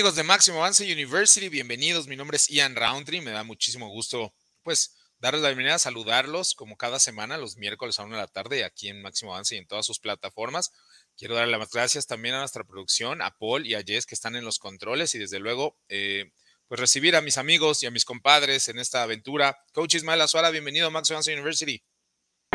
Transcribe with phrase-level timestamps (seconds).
[0.00, 2.06] Amigos de Máximo Avance University, bienvenidos.
[2.06, 3.20] Mi nombre es Ian Roundtree.
[3.20, 4.32] Me da muchísimo gusto,
[4.62, 8.64] pues, darles la bienvenida, saludarlos como cada semana, los miércoles a una de la tarde,
[8.64, 10.72] aquí en Máximo Avance y en todas sus plataformas.
[11.18, 14.36] Quiero darle las gracias también a nuestra producción, a Paul y a Jess que están
[14.36, 16.32] en los controles y desde luego, eh,
[16.66, 19.58] pues recibir a mis amigos y a mis compadres en esta aventura.
[19.74, 21.84] Coach Ismael Azuara, bienvenido a Máximo Avance University.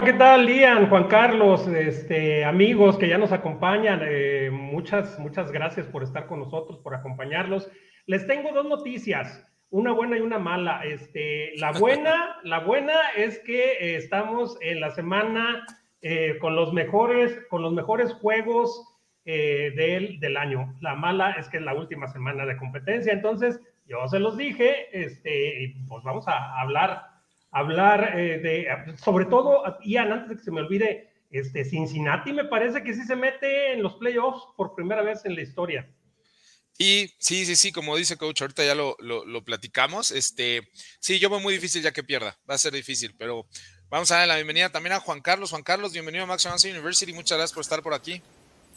[0.04, 4.02] ¿Qué tal, Ian, Juan Carlos, este, amigos que ya nos acompañan?
[4.04, 7.71] Eh, muchas, muchas gracias por estar con nosotros, por acompañarlos.
[8.05, 10.84] Les tengo dos noticias, una buena y una mala.
[10.84, 15.66] Este, la buena, la buena es que eh, estamos en la semana
[16.01, 20.76] eh, con los mejores, con los mejores juegos del, del año.
[20.82, 23.13] La mala es que es la última semana de competencia.
[23.13, 27.15] Entonces, yo se los dije, este, pues vamos a hablar
[27.55, 32.43] hablar eh, de, sobre todo, Ian, antes de que se me olvide, este, Cincinnati me
[32.43, 35.89] parece que sí se mete en los playoffs por primera vez en la historia.
[36.77, 40.11] Y sí, sí, sí, como dice Coach, ahorita ya lo, lo, platicamos.
[40.11, 40.67] Este,
[40.99, 43.48] sí, yo veo muy difícil ya que pierda, va a ser difícil, pero
[43.89, 45.51] vamos a darle la bienvenida también a Juan Carlos.
[45.51, 48.21] Juan Carlos, bienvenido a Max University, muchas gracias por estar por aquí.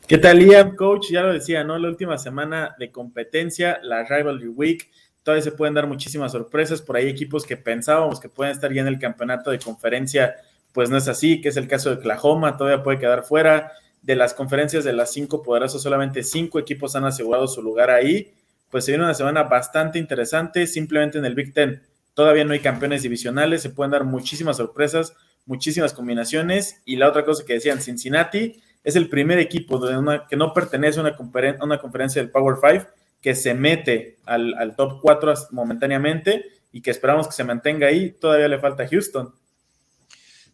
[0.06, 0.76] ¿Qué tal, Ian?
[0.76, 1.76] Coach, ya lo decía, ¿no?
[1.78, 4.88] La última semana de competencia, la Rivalry Week
[5.22, 6.80] todavía se pueden dar muchísimas sorpresas.
[6.80, 10.36] Por ahí equipos que pensábamos que pueden estar ya en el campeonato de conferencia,
[10.72, 13.72] pues no es así, que es el caso de Oklahoma, todavía puede quedar fuera.
[14.02, 18.33] De las conferencias de las cinco poderosas, solamente cinco equipos han asegurado su lugar ahí.
[18.70, 21.83] Pues se viene una semana bastante interesante, simplemente en el Big Ten.
[22.14, 25.14] Todavía no hay campeones divisionales, se pueden dar muchísimas sorpresas,
[25.46, 26.80] muchísimas combinaciones.
[26.85, 29.80] Y la otra cosa que decían, Cincinnati es el primer equipo
[30.29, 31.14] que no pertenece a
[31.61, 32.86] una conferencia del Power Five
[33.20, 38.11] que se mete al, top 4 momentáneamente y que esperamos que se mantenga ahí.
[38.12, 39.34] Todavía le falta Houston.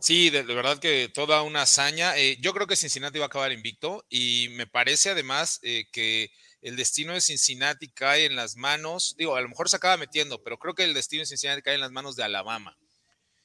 [0.00, 2.16] Sí, de, verdad que toda una hazaña.
[2.18, 6.30] Eh, yo creo que Cincinnati va a acabar invicto y me parece además eh, que
[6.60, 10.42] el destino de Cincinnati cae en las manos, digo, a lo mejor se acaba metiendo,
[10.42, 12.76] pero creo que el destino de Cincinnati cae en las manos de Alabama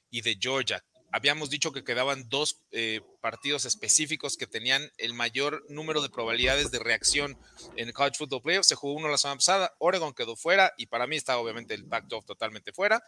[0.09, 5.65] y de Georgia, habíamos dicho que quedaban dos eh, partidos específicos que tenían el mayor
[5.69, 7.37] número de probabilidades de reacción
[7.75, 8.65] en el College Football Playoff.
[8.65, 11.85] Se jugó uno la semana pasada, Oregon quedó fuera y para mí está obviamente el
[11.85, 13.03] Pac-12 totalmente fuera.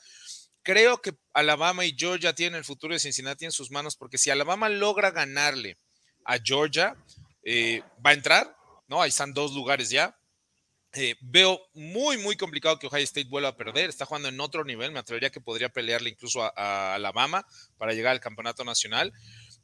[0.63, 4.29] Creo que Alabama y Georgia tienen el futuro de Cincinnati en sus manos porque si
[4.29, 5.77] Alabama logra ganarle
[6.25, 6.95] a Georgia,
[7.43, 8.55] eh, va a entrar,
[8.87, 9.01] ¿no?
[9.01, 10.15] Ahí están dos lugares ya.
[10.93, 13.89] Eh, veo muy, muy complicado que Ohio State vuelva a perder.
[13.89, 14.91] Está jugando en otro nivel.
[14.91, 17.45] Me atrevería que podría pelearle incluso a, Alabama
[17.77, 19.13] para llegar al campeonato nacional.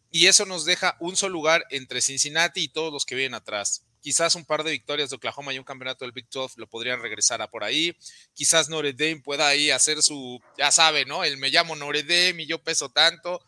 [0.10, 3.84] Y eso nos deja un solo lugar entre Cincinnati y todos los que vienen atrás.
[4.00, 7.02] Quizás un par de victorias de Oklahoma y un campeonato del Big 12 lo podrían
[7.02, 7.98] regresar a por ahí.
[8.34, 11.26] Quizás Notre Dame pueda ahí hacer su, ya sabe, ¿no?
[11.26, 13.42] El me llamo Notre Dame y yo peso tanto.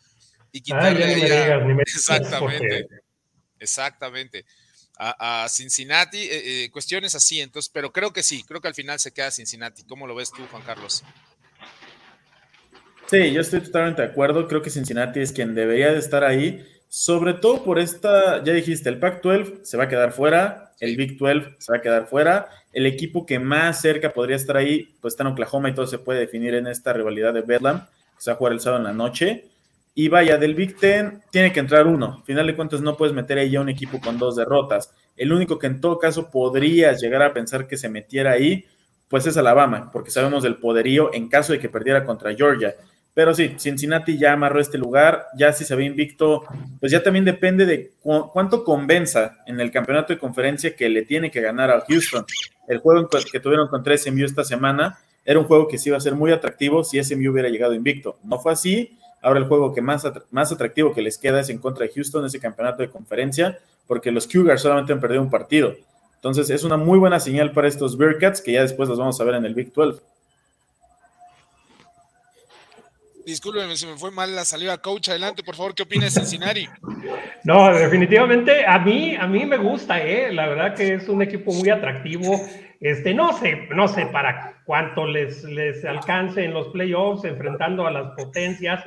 [0.51, 1.13] Y quitarle
[1.83, 2.87] Exactamente.
[3.57, 4.45] Exactamente
[4.99, 8.99] a, Cincinnati, eh, eh, cuestiones así, entonces, pero creo que sí, creo que al final
[8.99, 9.83] se queda Cincinnati.
[9.83, 11.03] ¿Cómo lo ves tú, Juan Carlos?
[13.09, 14.47] Sí, yo estoy totalmente de acuerdo.
[14.47, 18.89] Creo que Cincinnati es quien debería de estar ahí, sobre todo por esta, ya dijiste,
[18.89, 22.49] el Pac-12 se va a quedar fuera, el Big 12 se va a quedar fuera,
[22.73, 25.97] el equipo que más cerca podría estar ahí, pues está en Oklahoma y todo se
[25.97, 28.87] puede definir en esta rivalidad de Bedlam, que se va a jugar el sábado en
[28.87, 29.45] la noche.
[29.93, 32.23] Y vaya, del Big Ten tiene que entrar uno.
[32.23, 34.93] final de cuentas, no puedes meter ahí a un equipo con dos derrotas.
[35.17, 38.65] El único que en todo caso podrías llegar a pensar que se metiera ahí,
[39.09, 42.75] pues es Alabama, porque sabemos del poderío en caso de que perdiera contra Georgia.
[43.13, 46.43] Pero sí, Cincinnati ya amarró este lugar, ya si se ve invicto,
[46.79, 51.31] pues ya también depende de cuánto convenza en el campeonato de conferencia que le tiene
[51.31, 52.25] que ganar a Houston.
[52.67, 56.01] El juego que tuvieron contra SMU esta semana era un juego que sí iba a
[56.01, 58.19] ser muy atractivo si SMU hubiera llegado invicto.
[58.23, 61.57] No fue así, Ahora el juego que más, más atractivo que les queda es en
[61.57, 65.75] contra de Houston, ese campeonato de conferencia, porque los Cougars solamente han perdido un partido.
[66.15, 69.23] Entonces es una muy buena señal para estos Bearcats que ya después los vamos a
[69.23, 70.01] ver en el Big 12.
[73.25, 75.09] Discúlpeme, se me fue mal la salida, coach.
[75.09, 76.67] Adelante, por favor, ¿qué opina de Cincinnati?
[77.43, 80.33] No, definitivamente a mí, a mí me gusta, ¿eh?
[80.33, 82.41] La verdad que es un equipo muy atractivo.
[82.79, 87.91] Este, no sé, no sé para cuánto les, les alcance en los playoffs enfrentando a
[87.91, 88.83] las potencias,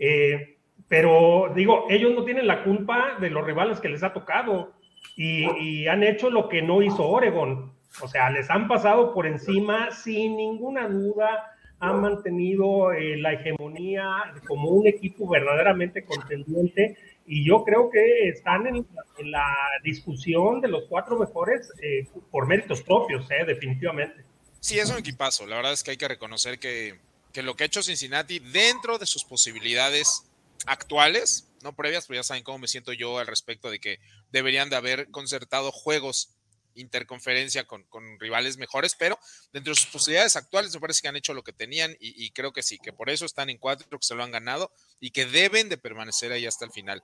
[0.00, 0.56] eh,
[0.88, 4.72] pero digo, ellos no tienen la culpa de los rivales que les ha tocado
[5.16, 7.72] y, han hecho lo que no hizo Oregon.
[8.02, 14.06] O sea, les han pasado por encima sin ninguna duda, han mantenido eh, la hegemonía
[14.46, 16.96] como un equipo verdaderamente contendiente
[17.26, 18.86] y yo creo que están en,
[19.18, 19.46] la
[19.82, 24.24] discusión de los cuatro mejores eh, por méritos propios, eh, definitivamente.
[24.60, 25.46] Sí, es un equipazo.
[25.46, 26.98] La verdad es que hay que reconocer que,
[27.32, 30.30] que, lo que ha hecho Cincinnati dentro de sus posibilidades
[30.66, 33.98] actuales, no previas, pero ya saben cómo me siento yo al respecto de que
[34.32, 36.35] deberían de haber concertado juegos
[36.76, 39.18] interconferencia con, con, rivales mejores, pero
[39.52, 42.52] dentro de sus posibilidades actuales me parece que han hecho lo que tenían y, creo
[42.52, 45.26] que sí, que por eso están en cuatro, que se lo han ganado y que
[45.26, 47.02] deben de permanecer ahí hasta el final.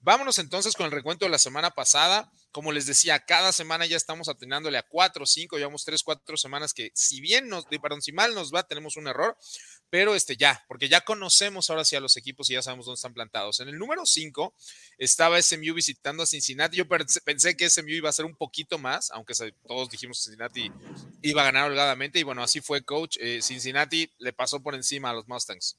[0.00, 2.30] Vámonos entonces con el recuento de la semana pasada.
[2.52, 6.72] Como les decía, cada semana ya estamos atinándole a cuatro, cinco, llevamos tres, cuatro semanas
[6.72, 9.36] que si bien nos, perdón, si mal nos va, tenemos un error,
[9.94, 12.96] pero este ya, porque ya conocemos ahora sí a los equipos y ya sabemos dónde
[12.96, 13.60] están plantados.
[13.60, 14.52] En el número 5
[14.98, 16.76] estaba SMU visitando a Cincinnati.
[16.78, 20.72] Yo pensé que SMU iba a ser un poquito más, aunque todos dijimos Cincinnati
[21.22, 22.18] iba a ganar holgadamente.
[22.18, 23.18] Y bueno, así fue, coach.
[23.20, 25.78] Eh, Cincinnati le pasó por encima a los Mustangs.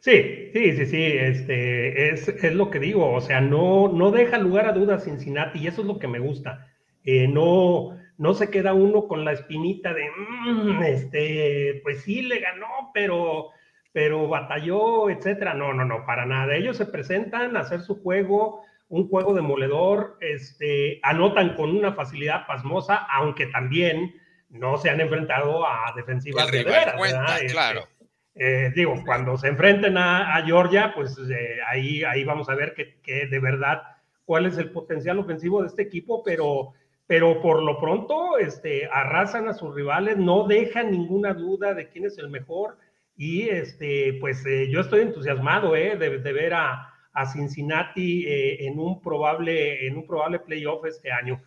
[0.00, 4.36] Sí, sí, sí, sí, este, es, es, lo que digo, o sea, no, no deja
[4.36, 6.70] lugar a dudas Cincinnati y eso es lo que me gusta.
[7.02, 12.40] Eh, no, no se queda uno con la espinita de, mm, este, pues sí, le
[12.40, 13.50] ganó, pero,
[13.92, 15.54] pero batalló, etcétera.
[15.54, 16.54] No, no, no, para nada.
[16.54, 22.46] Ellos se presentan a hacer su juego, un juego demoledor, este, anotan con una facilidad
[22.46, 24.14] pasmosa, aunque también
[24.50, 27.86] no se han enfrentado a defensivas de veras, este, claro.
[28.34, 33.00] Eh, digo, cuando se enfrenten a, Georgia, pues eh, ahí, ahí vamos a ver que,
[33.00, 33.82] que de verdad
[34.24, 36.72] cuál es el potencial ofensivo de este equipo, pero
[37.08, 42.04] pero por lo pronto este, arrasan a sus rivales, no dejan ninguna duda de quién
[42.04, 42.76] es el mejor
[43.16, 46.94] y este, pues eh, yo estoy entusiasmado eh, de, ver a,
[47.32, 51.42] Cincinnati eh, en, un probable, en un probable playoff este año.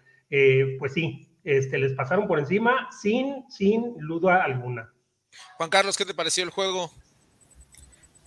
[0.79, 4.91] pues sí, este, les pasaron por encima sin, sin duda alguna.
[5.55, 6.91] Juan Carlos, ¿qué te pareció el juego?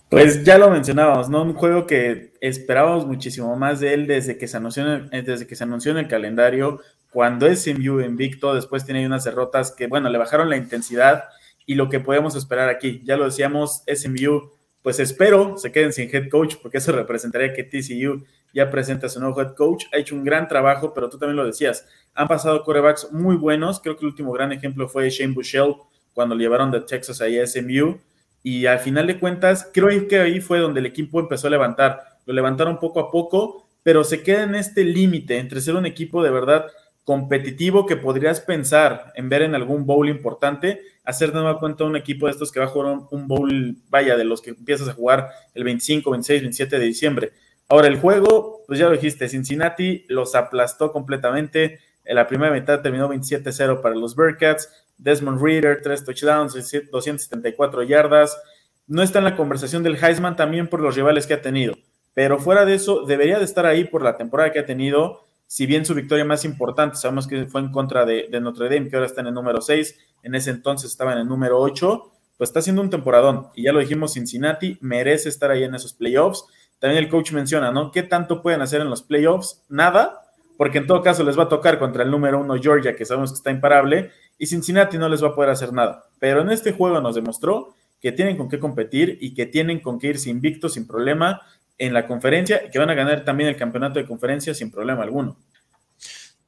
[0.09, 1.43] Pues ya lo mencionábamos, ¿no?
[1.43, 5.65] Un juego que esperábamos muchísimo más de él desde que se anunció desde que se
[5.65, 6.81] anunció en el calendario
[7.15, 11.27] cuando es SMU invicto, después tiene unas derrotas que, bueno, le bajaron la intensidad
[11.65, 13.03] y lo que podemos esperar aquí.
[13.05, 14.51] Ya lo decíamos, SMU,
[14.83, 19.21] pues espero se queden sin head coach, porque eso representaría que TCU ya presenta su
[19.21, 19.85] nuevo head coach.
[19.93, 23.79] Ha hecho un gran trabajo, pero tú también lo decías, han pasado corebacks muy buenos.
[23.79, 25.77] Creo que el último gran ejemplo fue Shane Bushell
[26.15, 28.01] cuando le llevaron de Texas ahí a SMU.
[28.43, 32.19] Y al final de cuentas, creo que ahí fue donde el equipo empezó a levantar.
[32.27, 36.25] Lo levantaron poco a poco, pero se queda en este límite entre ser un equipo
[36.25, 36.67] de verdad
[37.05, 41.97] competitivo que podrías pensar en ver en algún bowl importante, hacer de nueva cuenta un
[41.97, 44.95] equipo de estos que va a jugar un bowl, vaya, de los que empiezas a
[44.95, 47.33] jugar el 25, 26, 27 de diciembre.
[47.69, 51.81] Ahora el juego, pues ya lo dijiste, Cincinnati los aplastó completamente.
[52.05, 54.69] En la primera mitad terminó 27-0 para los Bearcats.
[54.99, 56.55] Desmond Reader, tres touchdowns,
[56.91, 58.39] 274 yardas.
[58.87, 61.75] No está en la conversación del Heisman también por los rivales que ha tenido.
[62.13, 65.67] Pero fuera de eso, debería de estar ahí por la temporada que ha tenido si
[65.67, 69.07] bien su victoria más importante, sabemos que fue en contra de, Notre Dame, que ahora
[69.07, 72.61] está en el número 6, en ese entonces estaba en el número 8, pues está
[72.61, 73.49] haciendo un temporadón.
[73.55, 76.45] Y ya lo dijimos, Cincinnati merece estar ahí en esos playoffs.
[76.79, 77.93] También el coach menciona, ¿no?
[77.93, 79.65] ¿Qué tanto pueden hacer en los playoffs?
[79.69, 80.23] Nada,
[80.57, 83.31] porque en todo caso les va a tocar contra el número 1 Georgia, que sabemos
[83.31, 86.07] que está imparable, y Cincinnati no les va a poder hacer nada.
[86.19, 89.99] Pero en este juego nos demostró que tienen con qué competir y que tienen con
[89.99, 91.41] qué irse invictos sin problema
[91.79, 95.03] en la conferencia y que van a ganar también el campeonato de conferencia sin problema
[95.03, 95.39] alguno.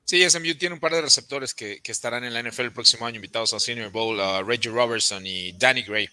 [0.05, 3.17] Sí, SMU tiene un par de receptores que, estarán en la NFL el próximo año
[3.17, 6.09] invitados al Senior Bowl, Reggie Robertson y Danny Gray.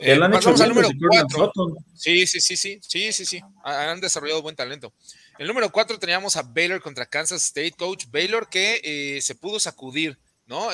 [0.00, 0.88] Eh, pasamos al número
[1.30, 1.76] 4.
[1.94, 3.40] Sí, sí, sí, sí, sí, sí, sí.
[3.62, 4.92] Han desarrollado buen talento.
[5.38, 9.60] El número 4 teníamos a Baylor contra Kansas State, coach Baylor, que eh, se pudo
[9.60, 10.18] sacudir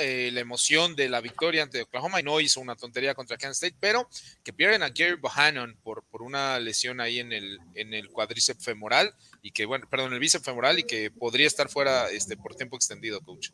[0.00, 3.62] Eh, la emoción de la victoria ante Oklahoma y no hizo una tontería contra Kansas
[3.62, 4.08] State, pero
[4.42, 8.64] que pierden a Gary Bohannon por, por una lesión ahí en el, en el cuádriceps
[8.64, 12.54] femoral y que, bueno, perdón, el bíceps femoral y que podría estar fuera este, por
[12.54, 13.50] tiempo extendido, coach.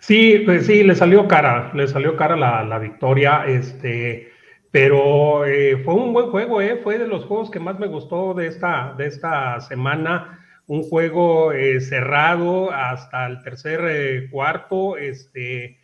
[0.00, 4.32] Sí, pues sí, le salió cara, le salió cara la, la victoria, este,
[4.70, 8.34] pero eh, fue un buen juego, eh, fue de los juegos que más me gustó
[8.34, 10.38] de esta, de esta semana
[10.68, 15.78] un juego eh, cerrado hasta el tercer eh, cuarto, este,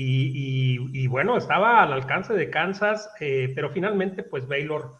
[0.00, 4.92] y, bueno, estaba al alcance de Kansas, eh, pero finalmente pues Baylor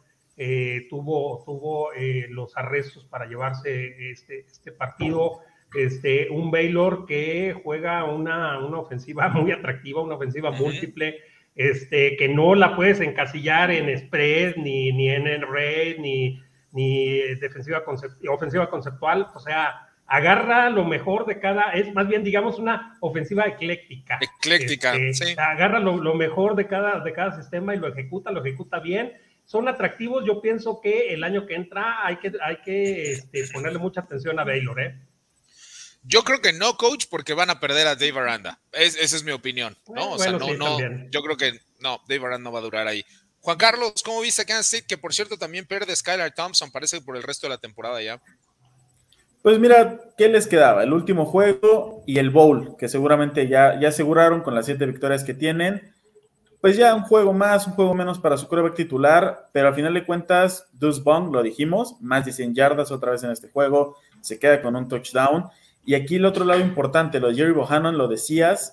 [0.91, 1.91] tuvo, tuvo
[2.31, 5.39] los arrestos para llevarse este, este, partido.
[5.77, 11.19] Este, un Baylor que juega una, una ofensiva muy atractiva, una ofensiva múltiple,
[11.55, 16.43] este, que no la puedes encasillar en spread, ni, ni en el red, ni,
[16.79, 17.83] ni defensiva
[18.29, 23.47] ofensiva conceptual, o sea, agarra lo mejor de cada, es más bien, digamos, una ofensiva
[23.49, 24.21] ecléctica.
[24.21, 25.35] Ecléctica, este, sí.
[25.37, 29.13] Agarra lo, mejor de cada, de cada sistema y lo ejecuta, lo ejecuta bien.
[29.45, 33.81] Son atractivos, yo pienso que el año que entra hay que, hay que este, ponerle
[33.81, 34.95] mucha atención a Baylor, ¿eh?
[36.05, 38.61] Yo creo que no, coach, porque van a perder a Dave Aranda.
[38.73, 40.13] esa es mi opinión, ¿no?
[40.13, 40.79] o sea, no, no,
[41.11, 43.05] yo creo que no, Dave Aranda no va a durar ahí.
[43.41, 44.87] Juan Carlos, ¿cómo viste a Kansas State?
[44.87, 48.21] Que por cierto también pierde Skylar Thompson, parece por el resto de la temporada ya.
[49.43, 50.83] Pues mira, ¿qué les quedaba?
[50.83, 55.23] El último juego y el bowl, que seguramente ya, ya aseguraron con las siete victorias
[55.25, 55.95] que tienen.
[56.61, 59.95] Pues ya un juego más, un juego menos para su quarterback titular, pero al final
[59.95, 63.97] de cuentas, Deuce Bong, lo dijimos, más de 100 yardas otra vez en este juego,
[64.21, 65.47] se queda con un touchdown.
[65.87, 68.73] Y aquí el otro lado importante, lo de Jerry Bohannon, lo decías,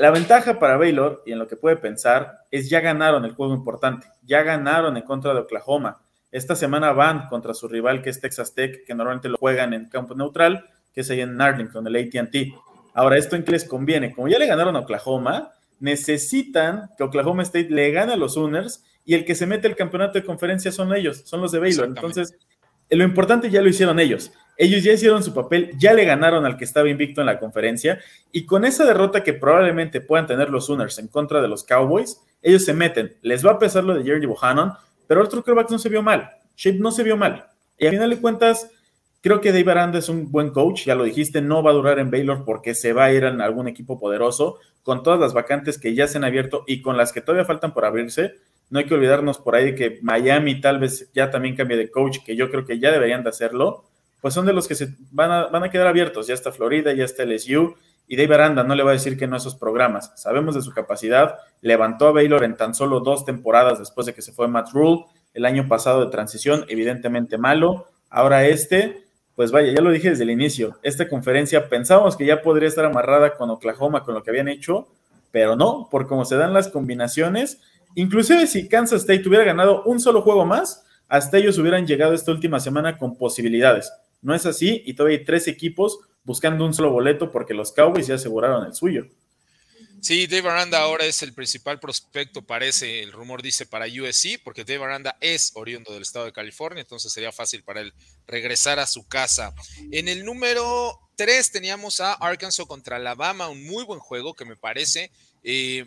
[0.00, 3.52] la ventaja para Baylor, y en lo que puede pensar, es ya ganaron el juego
[3.52, 6.00] importante, ya ganaron en contra de Oklahoma.
[6.32, 9.90] Esta semana van contra su rival que es Texas Tech, que normalmente lo juegan en
[9.90, 10.64] campo neutral,
[10.94, 12.34] que es ahí en Arlington, el ATT.
[12.94, 14.14] Ahora, ¿esto en qué les conviene?
[14.14, 18.82] Como ya le ganaron a Oklahoma, necesitan que Oklahoma State le gane a los Sooners
[19.04, 21.84] y el que se mete el campeonato de conferencia son ellos, son los de Baylor.
[21.84, 22.38] Entonces,
[22.88, 24.32] lo importante ya lo hicieron ellos.
[24.62, 27.98] Ellos ya hicieron su papel, ya le ganaron al que estaba invicto en la conferencia
[28.30, 32.20] y con esa derrota que probablemente puedan tener los Sooners en contra de los Cowboys,
[32.42, 33.16] ellos se meten.
[33.22, 34.74] Les va a pesar lo de Jerry Bohannon,
[35.06, 36.28] pero el otro no se vio mal.
[36.58, 37.46] Shape no se vio mal.
[37.78, 38.70] Y al final de cuentas,
[39.22, 41.98] creo que Dave Aranda es un buen coach, ya lo dijiste, no va a durar
[41.98, 45.78] en Baylor porque se va a ir en algún equipo poderoso, con todas las vacantes
[45.78, 48.34] que ya se han abierto y con las que todavía faltan por abrirse.
[48.68, 51.90] No hay que olvidarnos por ahí de que Miami tal vez ya también cambie de
[51.90, 53.86] coach, que yo creo que ya deberían de hacerlo,
[54.20, 56.26] pues son de los que se van a, van a quedar abiertos.
[56.26, 57.74] Ya está Florida, ya está LSU,
[58.06, 60.12] y Dave Aranda no le va a decir que no a esos programas.
[60.16, 61.36] Sabemos de su capacidad.
[61.60, 65.04] Levantó a Baylor en tan solo dos temporadas después de que se fue Matt Rule.
[65.32, 67.86] El año pasado de transición, evidentemente malo.
[68.10, 69.04] Ahora este,
[69.36, 70.78] pues vaya, ya lo dije desde el inicio.
[70.82, 74.88] Esta conferencia pensábamos que ya podría estar amarrada con Oklahoma, con lo que habían hecho,
[75.30, 77.60] pero no, por cómo se dan las combinaciones.
[77.94, 82.32] Inclusive si Kansas State hubiera ganado un solo juego más, hasta ellos hubieran llegado esta
[82.32, 83.92] última semana con posibilidades.
[84.22, 88.06] No es así y todavía hay tres equipos buscando un solo boleto porque los Cowboys
[88.06, 89.06] ya aseguraron el suyo.
[90.00, 94.64] Sí, Dave Aranda ahora es el principal prospecto, parece, el rumor dice, para USC, porque
[94.64, 97.92] Dave Aranda es oriundo del estado de California, entonces sería fácil para él
[98.26, 99.54] regresar a su casa.
[99.90, 104.56] En el número 3 teníamos a Arkansas contra Alabama, un muy buen juego que me
[104.56, 105.10] parece.
[105.42, 105.84] Eh,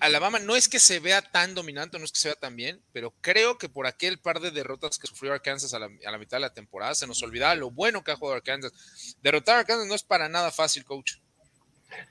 [0.00, 2.80] Alabama no es que se vea tan dominante, no es que se vea tan bien,
[2.92, 6.40] pero creo que por aquel par de derrotas que sufrió Arkansas a la, mitad de
[6.40, 9.18] la temporada, se nos olvidaba lo bueno que ha jugado Arkansas.
[9.22, 11.16] Derrotar a Arkansas no es para nada fácil, coach.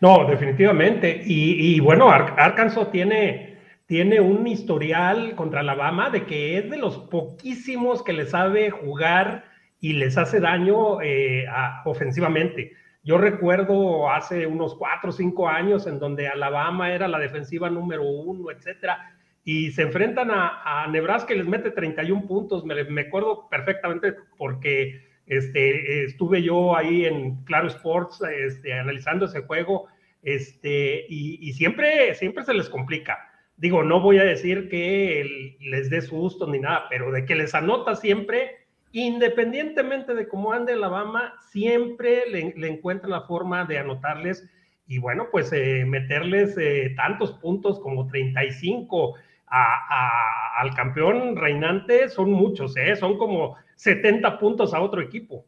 [0.01, 1.21] No, definitivamente.
[1.25, 3.57] Y, bueno, Arkansas tiene,
[3.87, 9.45] tiene un historial contra Alabama de que es de los poquísimos que le sabe jugar
[9.79, 11.45] y les hace daño eh,
[11.85, 12.73] ofensivamente.
[13.09, 18.03] Yo recuerdo hace unos cuatro o cinco años en donde Alabama era la defensiva número
[18.03, 22.63] uno, etcétera, y se enfrentan a, Nebraska y les mete 31 puntos.
[22.65, 29.41] Me, me acuerdo perfectamente porque este, estuve yo ahí en Claro Sports este, analizando ese
[29.41, 29.87] juego
[30.21, 33.17] este, y, siempre, siempre se les complica.
[33.57, 37.55] Digo, no voy a decir que les dé susto ni nada, pero de que les
[37.55, 38.58] anota siempre,
[38.91, 44.47] independientemente de cómo ande Alabama, siempre le, encuentran la forma de anotarles
[44.87, 49.15] y bueno, pues eh, meterles eh, tantos puntos como 35
[49.51, 52.95] al campeón reinante son muchos, ¿eh?
[52.95, 55.45] son como 70 puntos a otro equipo.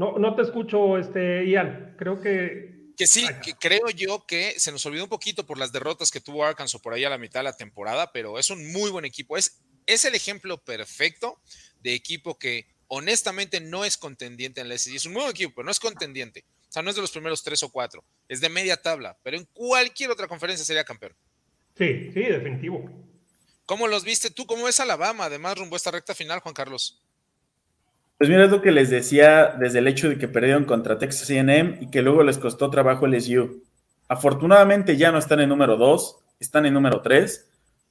[0.00, 1.94] No, no te escucho, este, Ian.
[1.98, 2.94] Creo que.
[2.96, 6.20] Que sí, que creo yo que se nos olvidó un poquito por las derrotas que
[6.20, 9.04] tuvo Arkansas por ahí a la mitad de la temporada, pero es un muy buen
[9.04, 9.36] equipo.
[9.36, 9.62] Es
[9.94, 11.40] es el ejemplo perfecto
[11.82, 14.94] de equipo que honestamente no es contendiente en la SEC.
[14.94, 16.44] Es un nuevo equipo, pero no es contendiente.
[16.68, 19.36] O sea, no es de los primeros tres o cuatro, es de media tabla, pero
[19.36, 21.12] en cualquier otra conferencia sería campeón.
[21.76, 22.88] Sí, sí, definitivo.
[23.66, 24.46] ¿Cómo los viste tú?
[24.46, 25.24] ¿Cómo ves Alabama?
[25.24, 27.02] Además, rumbo a esta recta final, Juan Carlos.
[28.18, 31.30] Pues mira, es lo que les decía desde el hecho de que perdieron contra Texas
[31.30, 33.64] AM y que luego les costó trabajo el SU.
[34.08, 37.49] Afortunadamente ya no están en número dos, están en número tres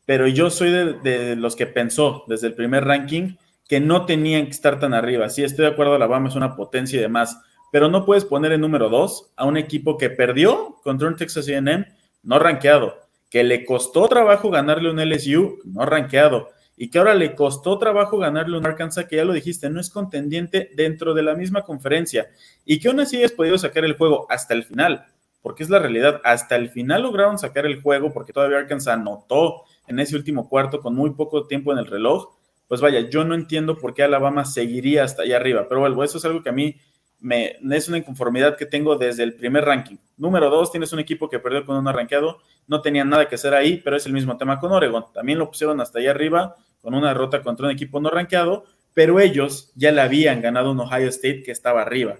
[0.09, 3.35] pero yo soy de, los que pensó desde el primer ranking
[3.67, 5.29] que no tenían que estar tan arriba.
[5.29, 7.39] Sí, estoy de acuerdo, Alabama es una potencia y demás,
[7.71, 11.47] pero no puedes poner en número dos a un equipo que perdió contra un Texas
[11.47, 11.85] A&M
[12.23, 12.95] no rankeado,
[13.29, 18.17] que le costó trabajo ganarle un LSU no rankeado, y que ahora le costó trabajo
[18.17, 22.31] ganarle un Arkansas, que ya lo dijiste, no es contendiente dentro de la misma conferencia,
[22.65, 25.05] y que aún así has podido sacar el juego hasta el final,
[25.43, 29.65] porque es la realidad, hasta el final lograron sacar el juego porque todavía Arkansas anotó
[29.89, 32.29] en ese último cuarto con muy poco tiempo en el reloj,
[32.67, 36.19] pues vaya, yo no entiendo por qué Alabama seguiría hasta allá arriba, pero bueno, eso
[36.19, 36.77] es algo que a mí
[37.19, 39.97] me, es una inconformidad que tengo desde el primer ranking.
[40.17, 43.53] Número dos, tienes un equipo que perdió con un arranqueado, no tenía nada que hacer
[43.53, 45.05] ahí, pero es el mismo tema con Oregon.
[45.13, 49.19] También lo pusieron hasta allá arriba con una derrota contra un equipo no ranqueado, pero
[49.19, 52.17] ellos ya le habían ganado un Ohio State que estaba arriba.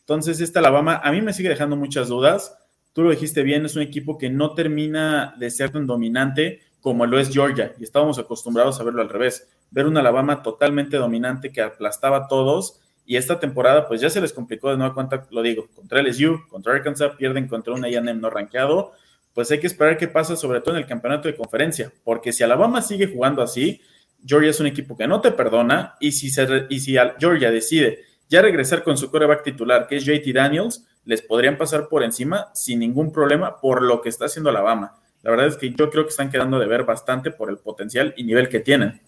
[0.00, 2.58] Entonces, esta Alabama a mí me sigue dejando muchas dudas.
[2.92, 7.06] Tú lo dijiste bien, es un equipo que no termina de ser tan dominante como
[7.06, 11.52] lo es Georgia, y estábamos acostumbrados a verlo al revés, ver un Alabama totalmente dominante
[11.52, 15.26] que aplastaba a todos, y esta temporada pues ya se les complicó de nuevo cuenta,
[15.30, 18.92] lo digo, contra LSU, contra Arkansas, pierden contra un A&M no rankeado,
[19.32, 22.42] pues hay que esperar qué pasa sobre todo en el campeonato de conferencia, porque si
[22.42, 23.80] Alabama sigue jugando así,
[24.26, 28.04] Georgia es un equipo que no te perdona, y si, se, y si Georgia decide
[28.28, 32.50] ya regresar con su coreback titular, que es JT Daniels, les podrían pasar por encima
[32.54, 35.01] sin ningún problema por lo que está haciendo Alabama.
[35.22, 38.12] La verdad es que yo creo que están quedando de ver bastante por el potencial
[38.16, 39.00] y nivel que tienen.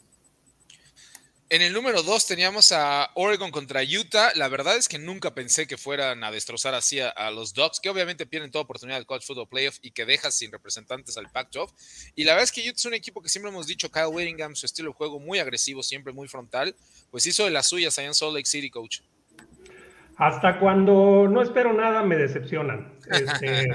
[1.50, 4.32] En el número 2 teníamos a Oregon contra Utah.
[4.34, 7.90] La verdad es que nunca pensé que fueran a destrozar así a, los Ducks, que
[7.90, 12.12] obviamente pierden toda oportunidad del College Football Playoff y que dejas sin representantes al Pac-12.
[12.16, 14.56] Y la verdad es que Utah es un equipo que siempre hemos dicho, Kyle Whittingham,
[14.56, 16.74] su estilo de juego muy agresivo, siempre muy frontal,
[17.10, 19.00] pues hizo de las suyas allá en Salt Lake City, coach.
[20.16, 22.94] Hasta cuando no espero nada me decepcionan.
[23.10, 23.68] Este,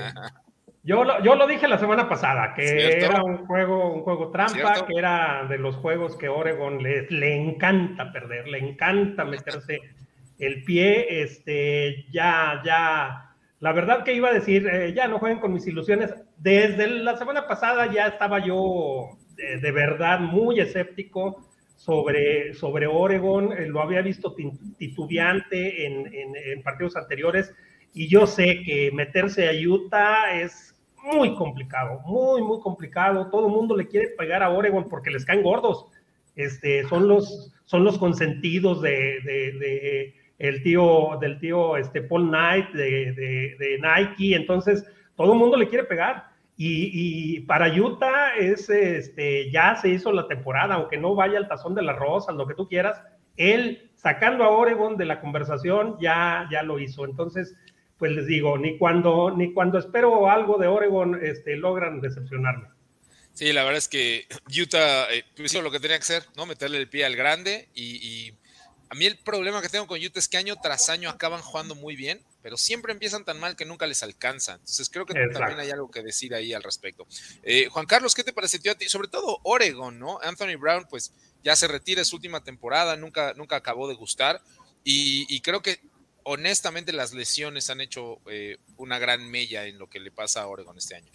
[0.83, 4.85] yo, lo, yo lo dije la semana pasada, que era un juego, un juego trampa,
[4.85, 9.79] que era de los juegos que Oregon le, le encanta perder, le encanta meterse
[10.39, 11.21] el pie.
[11.21, 15.67] Este, ya, ya, la verdad que iba a decir, eh, ya no jueguen con mis
[15.67, 16.13] ilusiones.
[16.37, 23.65] Desde la semana pasada ya estaba yo de verdad muy escéptico sobre, sobre Oregon, eh,
[23.67, 24.35] lo había visto
[24.77, 27.53] titubeante en, partidos anteriores
[27.93, 30.75] y yo sé que meterse a Utah es
[31.13, 33.27] muy complicado, muy, muy complicado.
[33.29, 35.85] Todo el mundo le quiere pegar a Oregon porque les caen gordos.
[36.35, 43.13] Este, son, los, son los consentidos de, el tío, del tío este, Paul Knight de,
[43.59, 46.29] de Nike, entonces todo el mundo le quiere pegar.
[46.61, 51.73] Y, para Utah es, este, ya se hizo la temporada, aunque no vaya al tazón
[51.73, 53.01] de la rosa, lo que tú quieras,
[53.37, 57.05] él sacando a Oregon de la conversación ya, ya lo hizo.
[57.05, 57.55] Entonces,
[57.99, 62.69] pues les digo, ni cuando, ni cuando espero algo de Oregon este, logran decepcionarme.
[63.33, 66.45] Sí, la verdad es que Utah eh, hizo lo que tenía que hacer, ¿no?
[66.45, 68.37] Meterle el pie al grande y, y
[68.89, 71.75] a mí el problema que tengo con Utah es que año tras año acaban jugando
[71.75, 74.53] muy bien, pero siempre empiezan tan mal que nunca les alcanza.
[74.53, 77.05] Entonces creo que también hay algo que decir ahí al respecto.
[77.43, 78.89] Eh, Juan Carlos, ¿qué te pareció a ti?
[78.89, 80.19] Sobre todo Oregon, ¿no?
[80.23, 84.41] Anthony Brown, pues ya se retira, su última temporada, nunca, nunca acabó de gustar.
[84.83, 85.81] Y, creo que
[86.29, 90.47] honestamente las lesiones han hecho eh, una gran mella en lo que le pasa a
[90.47, 91.07] Oregon este año.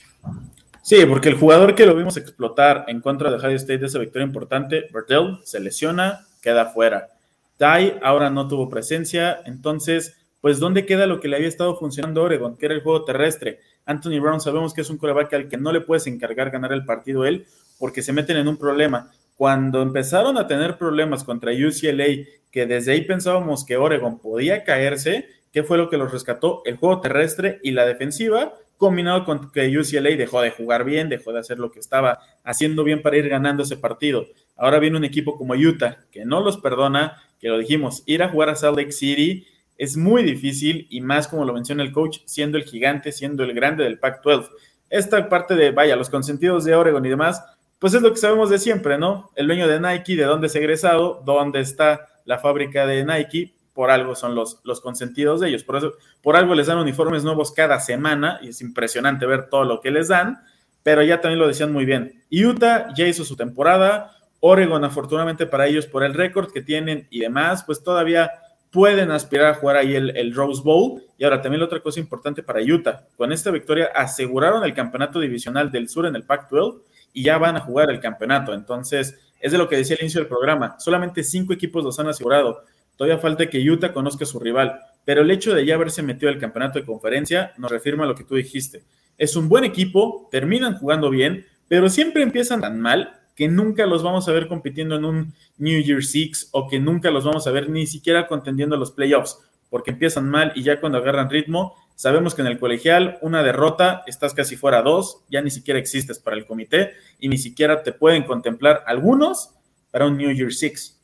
[0.83, 4.01] Sí, porque el jugador que lo vimos explotar en contra de Ohio State de esa
[4.01, 7.09] victoria importante, Bertel, se lesiona, queda fuera.
[7.57, 12.21] Tai ahora no tuvo presencia, entonces pues ¿dónde queda lo que le había estado funcionando
[12.21, 13.61] a Oregon, que era el juego terrestre?
[13.87, 16.85] Anthony Brown sabemos que es un coreback al que no le puedes encargar ganar el
[16.85, 17.47] partido él,
[17.79, 19.13] porque se meten en un problema.
[19.37, 25.29] Cuando empezaron a tener problemas contra UCLA, que desde ahí pensábamos que Oregon podía caerse,
[25.53, 26.63] ¿qué fue lo que los rescató?
[26.65, 31.33] El juego terrestre y la defensiva, combinado con que UCLA dejó de jugar bien, dejó
[31.33, 34.27] de hacer lo que estaba haciendo bien para ir ganando ese partido.
[34.57, 38.29] Ahora viene un equipo como Utah, que no los perdona, que lo dijimos, ir a
[38.29, 42.19] jugar a Salt Lake City es muy difícil y más como lo menciona el coach,
[42.27, 44.49] siendo el gigante, siendo el grande del Pac-12.
[44.89, 47.43] Esta parte de, vaya, los consentidos de Oregon y demás,
[47.85, 49.31] pues es lo que sabemos de siempre, ¿no?
[49.35, 53.91] El dueño de Nike, de dónde es egresado, dónde está la fábrica de Nike, por
[53.91, 55.65] algo son los, los consentidos de ellos.
[55.65, 55.93] Por, eso,
[56.23, 59.91] por algo les dan uniformes nuevos cada semana y es impresionante ver todo lo que
[59.91, 60.41] les dan,
[60.83, 62.23] pero ya también lo decían muy bien.
[62.33, 67.21] Utah ya hizo su temporada, Oregon afortunadamente para ellos por el récord que tienen y
[67.21, 68.31] demás, pues todavía
[68.71, 71.03] pueden aspirar a jugar ahí el, Rose Bowl.
[71.19, 75.21] Y ahora también la otra cosa importante para Utah, con esta victoria aseguraron el campeonato
[75.21, 76.81] divisional del sur en el Pac-12
[77.15, 78.53] y ya van a jugar el campeonato.
[78.53, 82.09] Entonces, es de lo que decía al inicio del programa, solamente cinco equipos los han
[82.09, 82.63] asegurado.
[82.97, 86.31] Todavía falta que Utah conozca a su rival, pero el hecho de ya haberse metido
[86.31, 88.83] al campeonato de conferencia nos reafirma lo que tú dijiste.
[89.17, 94.03] Es un buen equipo, terminan jugando bien, pero siempre empiezan tan mal que nunca los
[94.03, 97.51] vamos a ver compitiendo en un New Year Six o que nunca los vamos a
[97.51, 99.39] ver ni siquiera contendiendo los playoffs,
[99.75, 104.05] porque empiezan mal y ya cuando agarran ritmo, sabemos que en el colegial una derrota,
[104.07, 107.91] estás casi fuera dos, ya ni siquiera existes para el comité y ni siquiera te
[107.91, 109.51] pueden contemplar algunos
[109.91, 111.01] para un New Year Six.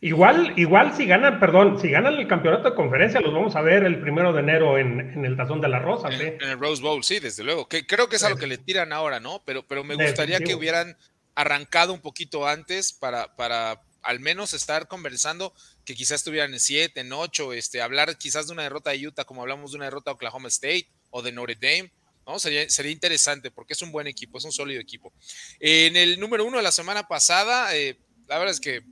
[0.00, 3.84] Igual, igual si ganan, perdón, si ganan el campeonato de conferencia, los vamos a ver
[3.84, 6.08] el primero de enero en, el Tazón de la Rosa.
[6.08, 7.68] En, en, el Rose Bowl, sí, desde luego.
[7.68, 9.42] Que creo que es a lo que le tiran ahora, ¿no?
[9.44, 10.96] Pero, pero me gustaría que hubieran
[11.36, 15.52] arrancado un poquito antes para, para al menos estar conversando
[15.88, 19.24] que quizás estuvieran en 7, en 8, este, hablar quizás de una derrota de Utah
[19.24, 21.90] como hablamos de una derrota de Oklahoma State o de Notre Dame.
[22.26, 22.38] ¿no?
[22.38, 25.14] Sería, sería interesante porque es un buen equipo, es un sólido equipo.
[25.58, 27.96] En el número uno de la semana pasada, eh,
[28.26, 28.82] la verdad es que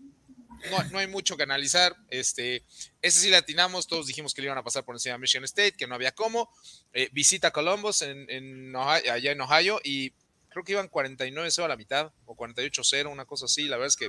[0.70, 1.94] no, no, hay mucho que analizar.
[2.08, 2.64] Este,
[3.02, 5.72] ese sí latinamos, todos dijimos que le iban a pasar por encima de Michigan State,
[5.72, 6.48] que no había cómo.
[6.94, 10.14] Eh, visita Columbus en, en allá en Ohio y
[10.48, 13.64] creo que iban 49-0 a la mitad o 48-0, una cosa así.
[13.64, 14.08] La verdad es que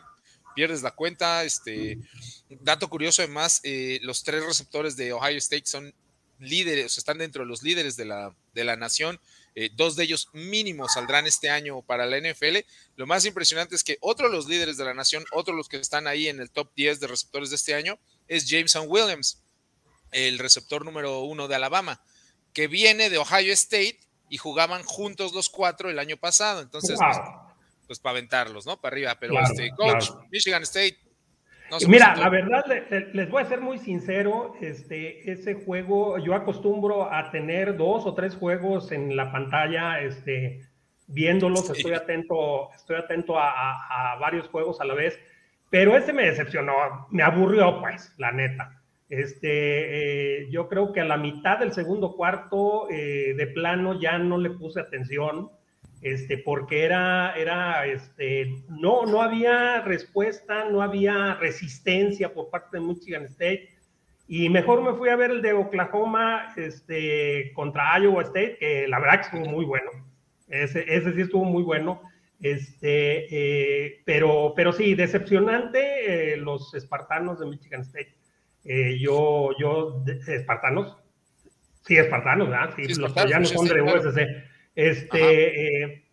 [0.57, 1.43] pierdes la cuenta.
[1.43, 1.99] Este
[2.49, 5.93] dato curioso, además, eh, los tres receptores de Ohio State son
[6.39, 9.19] líderes, están dentro de los líderes de la, de la nación.
[9.53, 12.57] Eh, dos de ellos mínimo saldrán este año para la NFL.
[12.95, 15.69] Lo más impresionante es que otro de los líderes de la nación, otro de los
[15.69, 19.43] que están ahí en el top 10 de receptores de este año, es Jameson Williams,
[20.11, 22.01] el receptor número uno de Alabama,
[22.53, 26.61] que viene de Ohio State y jugaban juntos los cuatro el año pasado.
[26.61, 26.97] Entonces,
[27.87, 28.79] pues, para aventarlos, ¿no?
[28.79, 29.17] Para arriba.
[29.19, 30.97] Pero este, coach, Michigan State.
[31.87, 32.65] Mira, la verdad,
[33.13, 38.13] les voy a ser muy sincero, este, ese juego, yo acostumbro a tener dos o
[38.13, 40.61] tres juegos en la pantalla, este,
[41.07, 45.19] viéndolos, estoy atento, estoy atento a, a, varios juegos a la vez,
[45.69, 48.81] pero ese me decepcionó, me aburrió, pues, la neta.
[49.09, 54.17] Este, eh, yo creo que a la mitad del segundo cuarto, eh, de plano, ya
[54.17, 55.49] no le puse atención,
[56.01, 62.83] este, porque era, era, este, no, no había respuesta, no había resistencia por parte de
[62.83, 63.69] Michigan State.
[64.27, 68.99] Y mejor me fui a ver el de Oklahoma este, contra Iowa State, que la
[68.99, 69.89] verdad que estuvo muy bueno.
[70.49, 72.01] Ese, ese sí estuvo muy bueno.
[72.39, 78.15] Este, eh, pero, pero sí, decepcionante los espartanos de Michigan State.
[78.63, 80.97] Eh, yo, yo, espartanos,
[81.85, 82.73] sí, espartanos, ¿verdad?
[82.75, 84.19] Sí, los troyanos son de USC.
[84.77, 86.03] Este, eh,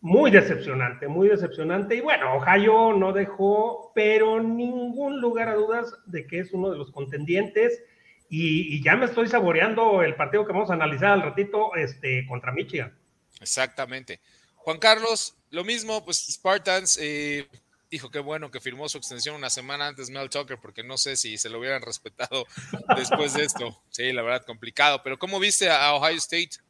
[0.00, 1.94] muy decepcionante, muy decepcionante.
[1.94, 6.78] Y bueno, Ohio no dejó, pero ningún lugar a dudas de que es uno de
[6.78, 7.82] los contendientes.
[8.30, 12.50] Y, ya me estoy saboreando el partido que vamos a analizar al ratito este, contra
[12.50, 12.98] Michigan.
[13.42, 14.20] Exactamente.
[14.56, 17.46] Juan Carlos, lo mismo, pues Spartans, eh,
[17.90, 21.16] dijo qué bueno que firmó su extensión una semana antes Mel Tucker, porque no sé
[21.16, 22.46] si se lo hubieran respetado
[22.96, 23.82] después de esto.
[23.90, 25.02] Sí, la verdad, complicado.
[25.04, 26.64] Pero ¿cómo viste a Ohio State?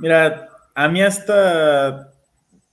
[0.00, 2.10] Mira, a mí hasta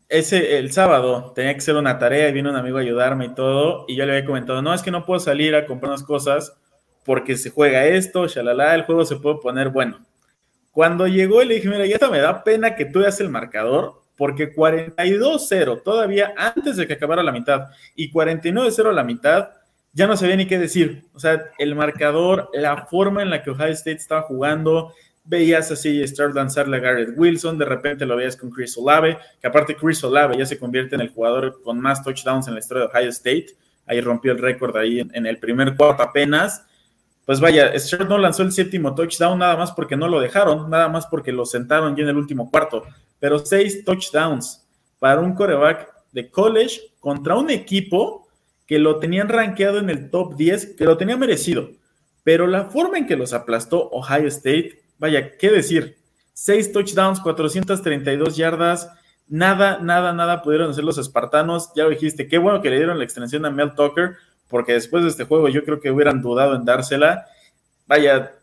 [0.10, 3.36] ese el sábado tenía que ser una tarea y vino un amigo a ayudarme y
[3.36, 6.04] todo, y yo le había comentado, no, es que no puedo salir a comprar unas
[6.04, 6.58] cosas
[7.04, 10.06] porque se juega esto, shalala, el juego se puede poner bueno.
[10.72, 14.54] Cuando llegó le dije, mira, ya me da pena que tú veas el marcador, porque
[14.54, 19.50] 42-0 todavía antes de que acabara la mitad y 49-0 a la mitad,
[19.94, 21.04] ya no sabía ni qué decir.
[21.14, 24.94] O sea, el marcador, la forma en la que Ohio State estaba jugando,
[25.28, 29.48] veías así Star lanzarle a Garrett Wilson, de repente lo veías con Chris Olave, que
[29.48, 32.84] aparte Chris Olave ya se convierte en el jugador con más touchdowns en la historia
[32.84, 33.48] de Ohio State,
[33.86, 36.66] ahí rompió el récord ahí en, el primer cuarto apenas.
[37.26, 40.88] Pues vaya, Stroud no lanzó el séptimo touchdown nada más porque no lo dejaron, nada
[40.88, 42.86] más porque lo sentaron ya en el último cuarto
[43.20, 44.66] pero seis touchdowns
[45.00, 48.28] para un coreback de college contra un equipo
[48.66, 51.70] que lo tenían rankeado en el top 10, que lo tenía merecido.
[52.24, 55.98] Pero la forma en que los aplastó Ohio State, vaya, ¿qué decir?
[56.34, 58.90] Seis touchdowns, 432 yardas,
[59.28, 61.72] nada, nada, nada pudieron hacer los espartanos.
[61.76, 64.16] Ya lo dijiste, qué bueno que le dieron la extensión a Mel Tucker,
[64.48, 67.26] porque después de este juego yo creo que hubieran dudado en dársela.
[67.88, 68.34] Vaya,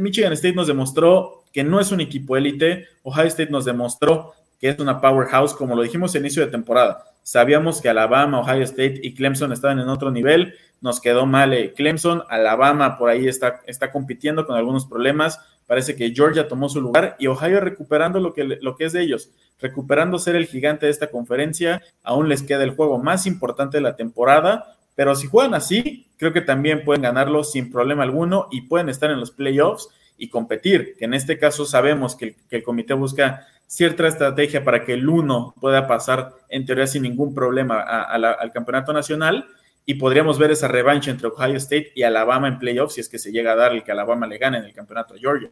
[0.00, 2.86] Michigan State nos demostró que no es un equipo élite.
[3.02, 7.04] Ohio State nos demostró que es una powerhouse, como lo dijimos en inicio de temporada.
[7.22, 10.54] Sabíamos que Alabama, Ohio State y Clemson estaban en otro nivel.
[10.80, 12.22] Nos quedó mal eh, Clemson.
[12.28, 15.38] Alabama por ahí está, está compitiendo con algunos problemas.
[15.70, 19.02] Parece que Georgia tomó su lugar y Ohio recuperando lo que, lo que es de
[19.02, 19.30] ellos,
[19.60, 21.80] recuperando ser el gigante de esta conferencia.
[22.02, 26.32] Aún les queda el juego más importante de la temporada, pero si juegan así, creo
[26.32, 30.96] que también pueden ganarlo sin problema alguno y pueden estar en los playoffs y competir,
[30.98, 35.54] que en este caso sabemos que el, comité busca cierta estrategia para que el uno
[35.60, 39.46] pueda pasar en teoría sin ningún problema al campeonato nacional
[39.86, 43.18] y podríamos ver esa revancha entre Ohio State y Alabama en playoffs si es que
[43.18, 45.50] se llega a dar el que Alabama le gane en el campeonato de Georgia.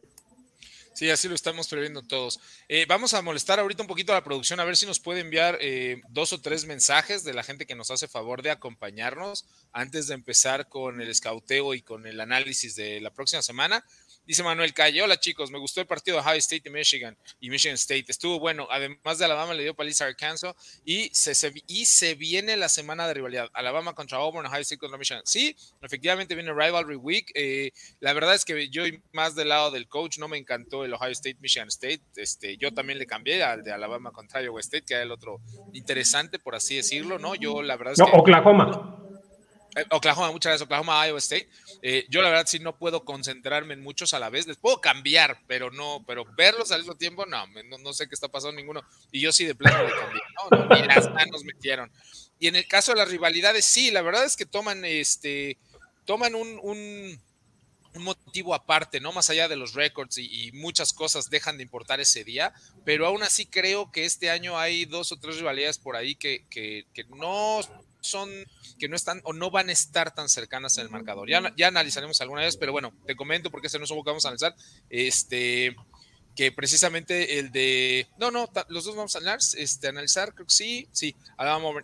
[0.99, 2.41] Sí, así lo estamos previendo todos.
[2.67, 5.21] Eh, vamos a molestar ahorita un poquito a la producción, a ver si nos puede
[5.21, 9.47] enviar eh, dos o tres mensajes de la gente que nos hace favor de acompañarnos
[9.71, 13.85] antes de empezar con el escauteo y con el análisis de la próxima semana.
[14.29, 17.49] Dice Manuel Calle, hola chicos, me gustó el partido de Ohio State y Michigan y
[17.49, 18.05] Michigan State.
[18.09, 18.69] Estuvo bueno.
[18.71, 23.09] Además de Alabama le dio paliza a Arkansas y se, y se viene la semana
[23.09, 23.49] de rivalidad.
[23.55, 25.23] Alabama contra Auburn, Ohio State contra Michigan.
[25.25, 27.31] Sí, efectivamente viene Rivalry Week.
[27.35, 30.93] Eh, la verdad es que yo más del lado del coach no me encantó el
[30.93, 32.03] Ohio State, Michigan State.
[32.17, 35.41] Este, yo también le cambié al de Alabama contra Iowa State, que era el otro
[35.73, 37.35] interesante, por así decirlo, ¿no?
[37.35, 38.15] Yo la verdad es que...
[38.15, 39.08] Oklahoma.
[39.79, 41.49] Eh, Oklahoma, muchas gracias, Oklahoma, Iowa State.
[41.83, 44.81] Eh, yo la verdad sí no puedo concentrarme en muchos a la vez, les puedo
[44.81, 47.47] cambiar, pero no, pero verlos al mismo tiempo, no,
[47.79, 48.83] no, sé qué está pasando ninguno.
[49.13, 51.91] Y yo sí de plano le cambié, no, ni las manos metieron.
[52.39, 55.59] Y en el caso de las rivalidades, sí, la verdad es que toman este,
[56.05, 57.21] toman un
[57.95, 59.13] un motivo aparte, ¿no?
[59.13, 62.53] Más allá de los récords y, muchas cosas dejan de importar ese día,
[62.85, 66.45] pero aún así creo que este año hay dos o tres rivalidades por ahí que,
[66.51, 67.61] que, no
[68.01, 68.31] son,
[68.79, 71.29] que no están o no van a estar tan cercanas en el marcador.
[71.29, 74.11] Ya, ya analizaremos alguna vez, pero bueno, te comento porque este no es un que
[74.11, 74.55] vamos a analizar.
[74.91, 75.77] Este,
[76.39, 78.07] que precisamente el de.
[78.17, 81.17] No, no, los dos vamos a analizar, este, analizar creo que sí, sí.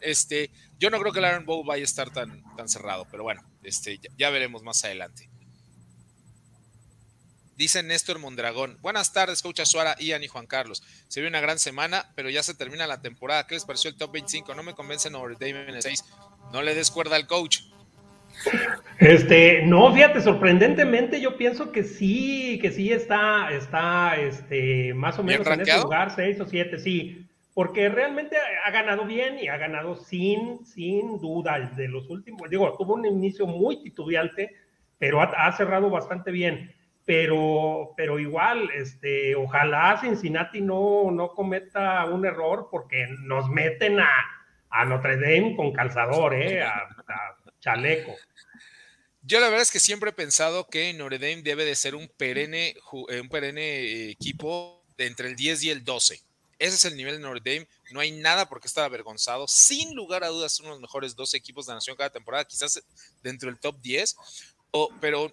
[0.00, 3.24] Este, yo no creo que el Iron Bowl vaya a estar tan, tan cerrado, pero
[3.24, 5.28] bueno, este, ya veremos más adelante.
[7.56, 8.78] Dice Néstor Mondragón.
[8.82, 10.82] Buenas tardes, coach Suara, Ian y Juan Carlos.
[11.06, 13.46] Se vio una gran semana, pero ya se termina la temporada.
[13.46, 14.54] ¿Qué les pareció el top 25?
[14.54, 16.04] No me convence Notre Dame en el 6.
[16.52, 17.60] No le des cuerda al coach.
[18.98, 25.22] Este, no, fíjate, sorprendentemente yo pienso que sí, que sí está, está, este, más o
[25.22, 29.56] menos en ese lugar, 6 o 7, sí, porque realmente ha ganado bien y ha
[29.56, 34.50] ganado sin, sin duda de los últimos, digo, tuvo un inicio muy titubeante,
[34.98, 42.24] pero ha cerrado bastante bien pero, pero igual, este, ojalá Cincinnati no, no cometa un
[42.24, 44.10] error porque nos meten a,
[44.70, 46.62] a Notre Dame con calzador, ¿eh?
[46.62, 46.88] a,
[47.60, 48.14] chaleco.
[49.22, 52.08] Yo la verdad es que siempre he pensado que Notre Dame debe de ser un
[52.08, 52.74] perenne,
[53.08, 56.22] eh, un perenne equipo de entre el 10 y el 12.
[56.58, 57.68] Ese es el nivel de Notre Dame.
[57.90, 59.46] No hay nada por qué estar avergonzado.
[59.48, 62.82] Sin lugar a dudas, son los mejores 12 equipos de la nación cada temporada, quizás
[63.22, 64.16] dentro del top 10.
[64.70, 65.32] O, pero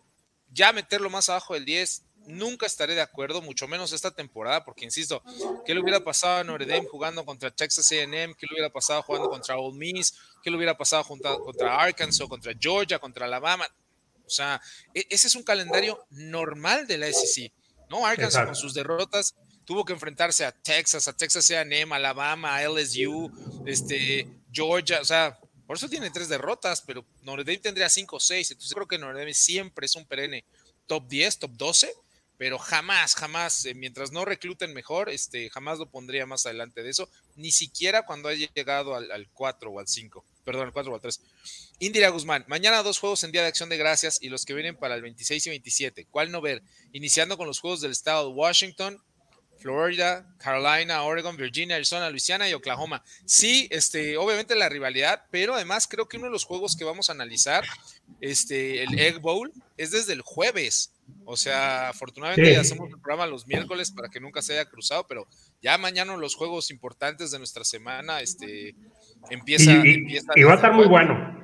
[0.52, 4.86] ya meterlo más abajo del 10, nunca estaré de acuerdo, mucho menos esta temporada, porque
[4.86, 5.24] insisto,
[5.66, 8.34] ¿qué le hubiera pasado a Notre Dame jugando contra Texas AM?
[8.36, 10.14] ¿Qué le hubiera pasado jugando contra Ole Miss?
[10.44, 13.66] ¿Qué le hubiera pasado contra Arkansas, contra Georgia, contra Alabama?
[14.26, 14.62] O sea,
[14.94, 17.52] e, ese es un calendario normal de la SEC,
[17.90, 18.06] ¿no?
[18.06, 19.36] Arkansas con sus derrotas
[19.66, 23.32] tuvo que enfrentarse a Texas, a Texas AM, Alabama, a LSU,
[23.66, 25.40] este, Georgia, o sea,
[25.72, 28.52] por eso tiene tres derrotas, pero Notre Dame tendría cinco o seis.
[28.52, 30.44] Entonces creo que Notre Dame siempre es un perenne
[30.86, 31.94] top 10, top 12,
[32.38, 36.90] pero jamás, jamás, eh, mientras no recluten mejor, este, jamás lo pondría más adelante de
[36.90, 37.08] eso,
[37.38, 41.00] ni siquiera cuando haya llegado al, 4 o al 5, perdón, al 4 o al
[41.00, 41.22] 3.
[41.80, 44.76] Indira Guzmán, mañana dos juegos en Día de Acción de Gracias y los que vienen
[44.76, 46.06] para el 26 y 27.
[46.12, 46.64] ¿Cuál no ver?
[46.92, 49.02] Iniciando con los juegos del estado de Washington,
[49.62, 53.04] Florida, Carolina, Oregon, Virginia, Arizona, Luisiana y Oklahoma.
[53.26, 57.10] Sí, este, obviamente la rivalidad, pero además creo que uno de los juegos que vamos
[57.10, 57.64] a analizar,
[58.20, 60.94] este, el Egg Bowl, es desde el jueves.
[61.26, 65.28] O sea, afortunadamente hacemos el programa los miércoles para que nunca se haya cruzado, pero
[65.62, 68.76] ya mañana los juegos importantes de nuestra semana, este,
[69.30, 69.72] empieza.
[69.86, 71.41] y va a estar muy bueno.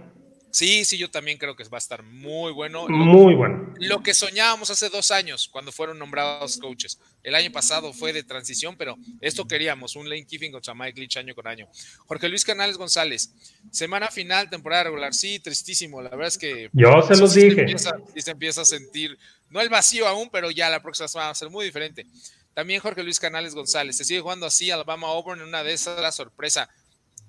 [0.51, 2.88] Sí, sí, yo también creo que va a estar muy bueno.
[2.88, 3.73] Muy bueno.
[3.79, 6.99] Lo que soñábamos hace dos años cuando fueron nombrados coaches.
[7.23, 11.17] El año pasado fue de transición, pero esto queríamos, un Lane Kiffin contra Mike Leach
[11.17, 11.67] año con año.
[12.05, 13.33] Jorge Luis Canales González,
[13.71, 16.01] semana final, temporada regular, sí, tristísimo.
[16.01, 16.69] La verdad es que...
[16.73, 17.77] Yo se los dije.
[17.77, 19.17] Se sí se empieza a sentir,
[19.49, 22.05] no el vacío aún, pero ya la próxima semana va a ser muy diferente.
[22.53, 26.01] También Jorge Luis Canales González, se sigue jugando así Alabama Auburn en una de esas
[26.01, 26.67] la sorpresa.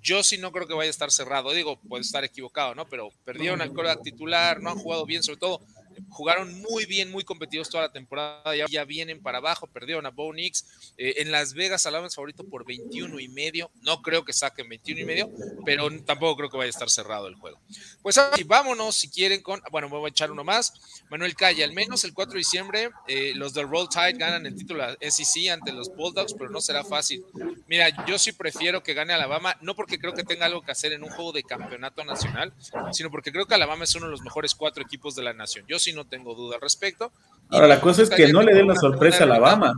[0.02, 1.52] Yo sí no creo que vaya a estar cerrado.
[1.52, 2.88] Digo, puede estar equivocado, ¿no?
[2.88, 5.60] Pero perdieron al coreback titular, no han jugado bien, sobre todo
[6.08, 10.10] jugaron muy bien, muy competidos toda la temporada, ya, ya vienen para abajo, perdieron a
[10.10, 10.66] Bo Nix.
[10.96, 13.70] Eh, en Las Vegas, Alabama favorito por 21 y medio.
[13.82, 15.30] No creo que saquen 21 y medio,
[15.64, 17.60] pero tampoco creo que vaya a estar cerrado el juego.
[18.02, 20.72] Pues así, vámonos si quieren con, bueno, me voy a echar uno más.
[21.10, 24.56] Manuel Calle, al menos el 4 de diciembre, eh, los del Roll Tide ganan el
[24.56, 27.24] título SEC ante los Bulldogs, pero no será fácil.
[27.66, 30.92] Mira, yo sí prefiero que gane Alabama, no porque creo que tenga algo que hacer
[30.92, 32.52] en un juego de campeonato nacional,
[32.92, 35.64] sino porque creo que Alabama es uno de los mejores cuatro equipos de la nación.
[35.68, 37.12] Yo sí no tengo duda al respecto.
[37.50, 39.74] Ahora, la cosa es que no le den la sorpresa a Alabama.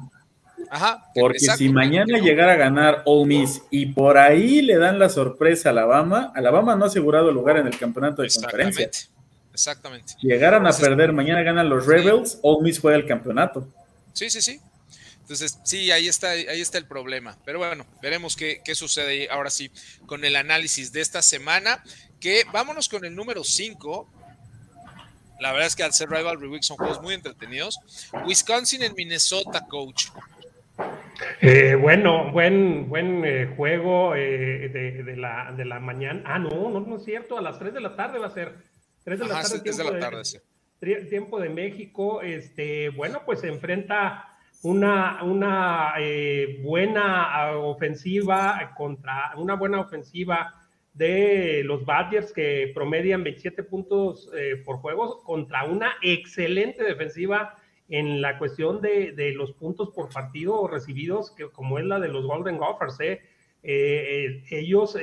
[0.70, 1.10] Ajá.
[1.14, 5.70] Porque si mañana llegara a ganar Ole Miss y por ahí le dan la sorpresa
[5.70, 8.90] a Alabama, Alabama no ha asegurado lugar en el campeonato de conferencia.
[9.52, 10.14] Exactamente.
[10.20, 13.66] Llegaran a perder, mañana ganan los Rebels, Ole Miss juega el campeonato.
[14.12, 14.60] Sí, sí, sí.
[15.30, 17.38] Entonces, sí, ahí está, ahí está el problema.
[17.44, 19.70] Pero bueno, veremos qué, qué sucede ahora sí
[20.06, 21.84] con el análisis de esta semana.
[22.18, 24.08] Que vámonos con el número 5,
[25.40, 27.80] la verdad es que al ser Rivalry Week son juegos muy entretenidos.
[28.26, 30.08] Wisconsin en Minnesota, coach.
[31.40, 36.22] Eh, bueno, buen, buen eh, juego eh, de, la, de, la, mañana.
[36.26, 37.38] Ah, no, no, no es cierto.
[37.38, 38.54] A las 3 de la tarde va a ser.
[39.04, 39.60] 3 de la tarde.
[39.60, 40.38] tiempo de, la tarde, sí.
[41.08, 42.22] Tiempo de México.
[42.22, 45.94] Este, bueno, pues se enfrenta una, una
[46.62, 50.59] buena ofensiva contra una buena ofensiva
[51.00, 57.56] de los Badgers que promedian 27 puntos eh, por juego contra una excelente defensiva
[57.88, 62.26] en la cuestión de, los puntos por partido recibidos, que como es la de los
[62.26, 63.00] Golden Gophers.
[63.00, 63.22] ¿eh?
[63.62, 64.94] Eh, ellos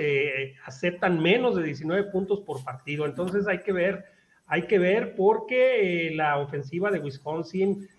[0.66, 4.06] aceptan menos de 19 puntos por partido, entonces hay que ver
[4.46, 7.90] hay que ver porque la ofensiva de Wisconsin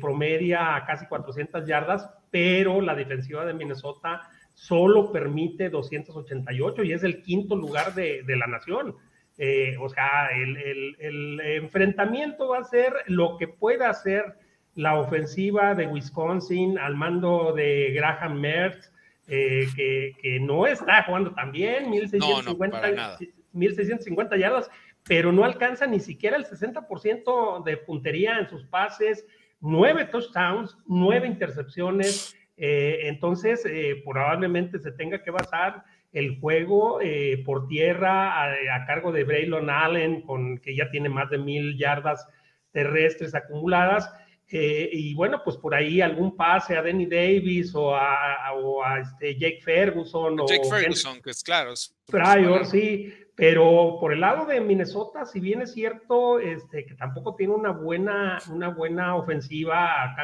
[0.00, 4.22] promedia casi 400 yardas, pero la defensiva de Minnesota
[4.54, 8.96] solo permite 288 y es el quinto lugar de, la nación.
[9.38, 14.36] Eh, o sea, el, enfrentamiento va a ser lo que pueda hacer
[14.74, 18.92] la ofensiva de Wisconsin al mando de Graham Mertz,
[19.28, 23.18] eh, que, no está jugando tan bien, 1650,
[23.52, 24.70] 1650 yardas,
[25.04, 29.26] pero no alcanza ni siquiera el 60% de puntería en sus pases,
[29.60, 32.36] nueve touchdowns, nueve intercepciones.
[32.64, 39.10] Eh, entonces, eh, probablemente se tenga que basar el juego eh, por tierra a, cargo
[39.10, 42.24] de Braylon Allen, con, que ya tiene más de mil yardas
[42.70, 44.08] terrestres acumuladas.
[44.48, 50.36] y bueno, pues por ahí algún pase a Denny Davis o a, este Jake Ferguson.
[50.46, 51.74] Jake Ferguson, que es claro.
[52.06, 53.12] Pryor, sí.
[53.34, 57.72] Pero por el lado de Minnesota, si bien es cierto este, que tampoco tiene una
[57.72, 60.14] buena, una buena ofensiva,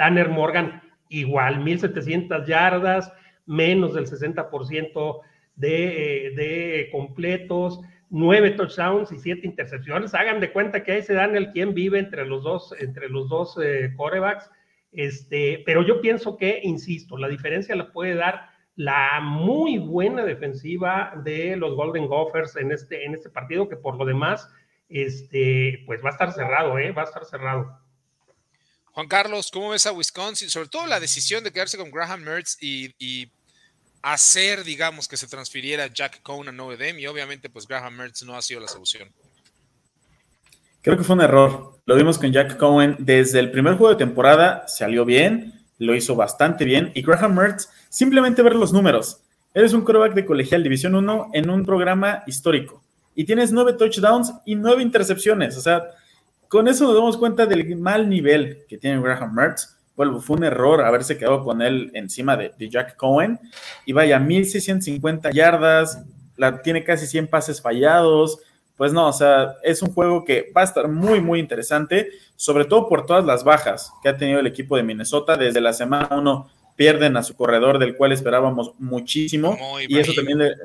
[0.00, 3.12] Tanner Morgan igual, 1700 yardas,
[3.44, 5.20] menos del 60%
[5.56, 10.14] de, de completos, nueve touchdowns y siete intercepciones.
[10.14, 13.28] Hagan de cuenta que ahí se dan el quién vive entre los dos, entre los
[13.28, 14.50] dos eh, corebacks.
[14.90, 21.12] Este, pero yo pienso que, insisto, la diferencia la puede dar la muy buena defensiva
[21.22, 24.50] de los Golden Gophers en este, en este partido, que por lo demás,
[24.88, 26.90] este, pues va a estar cerrado, ¿eh?
[26.92, 27.78] va a estar cerrado.
[29.00, 30.50] Juan Carlos, ¿cómo ves a Wisconsin?
[30.50, 33.32] Sobre todo la decisión de quedarse con Graham Mertz y,
[34.02, 38.22] hacer, digamos, que se transfiriera Jack Cohn a Notre Dame y obviamente pues Graham Mertz
[38.24, 39.08] no ha sido la solución.
[40.82, 41.80] Creo que fue un error.
[41.86, 46.14] Lo vimos con Jack Cohen desde el primer juego de temporada, salió bien, lo hizo
[46.14, 49.22] bastante bien y Graham Mertz, simplemente ver los números.
[49.54, 52.84] Eres un quarterback de colegial División 1 en un programa histórico
[53.14, 55.56] y tienes nueve touchdowns y nueve intercepciones.
[55.56, 55.84] O sea,
[56.50, 59.76] con eso nos damos cuenta del mal nivel que tiene Graham Mertz.
[59.94, 63.38] Fue un error haberse quedado con él encima de, Jack Cohen.
[63.86, 66.02] Y vaya, 1650 yardas,
[66.36, 68.40] la, tiene casi 100 pases fallados.
[68.76, 72.64] Pues no, o sea, es un juego que va a estar muy, muy interesante, sobre
[72.64, 75.36] todo por todas las bajas que ha tenido el equipo de Minnesota.
[75.36, 79.56] Desde la semana 1 pierden a su corredor, del cual esperábamos muchísimo.
[79.86, 80.56] y eso también le,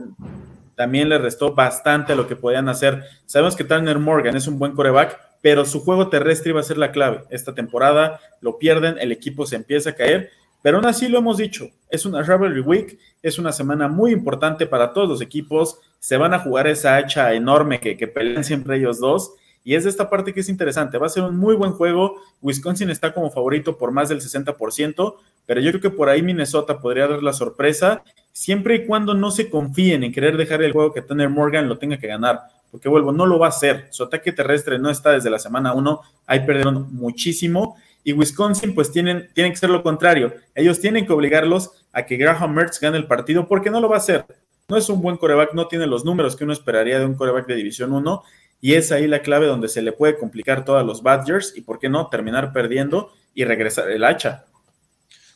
[0.75, 3.03] también le restó bastante a lo que podían hacer.
[3.25, 6.79] Sabemos que Turner Morgan es un buen coreback, pero su juego terrestre iba a ser
[6.79, 7.21] la clave.
[7.29, 10.31] Esta temporada lo pierden, el equipo se empieza a caer,
[10.63, 14.65] pero aún así lo hemos dicho, es una Rivalry Week, es una semana muy importante
[14.65, 18.77] para todos los equipos, se van a jugar esa hacha enorme que, que pelean siempre
[18.77, 21.55] ellos dos, y es de esta parte que es interesante, va a ser un muy
[21.55, 26.09] buen juego, Wisconsin está como favorito por más del 60%, pero yo creo que por
[26.09, 30.63] ahí Minnesota podría dar la sorpresa, siempre y cuando no se confíen en querer dejar
[30.63, 32.41] el juego que Tanner Morgan lo tenga que ganar
[32.75, 33.87] porque vuelvo, no lo va a hacer.
[33.89, 37.77] Su ataque terrestre no está desde la semana 1, ahí perdieron muchísimo.
[38.03, 40.33] Y Wisconsin, pues tienen, tienen que ser lo contrario.
[40.53, 43.95] Ellos tienen que obligarlos a que Graham Mertz gane el partido, porque no lo va
[43.95, 44.25] a hacer.
[44.67, 47.47] No es un buen coreback, no tiene los números que uno esperaría de un coreback
[47.47, 48.23] de División 1.
[48.59, 51.79] Y es ahí la clave donde se le puede complicar todos los Badgers y, ¿por
[51.79, 54.47] qué no?, terminar perdiendo y regresar el hacha.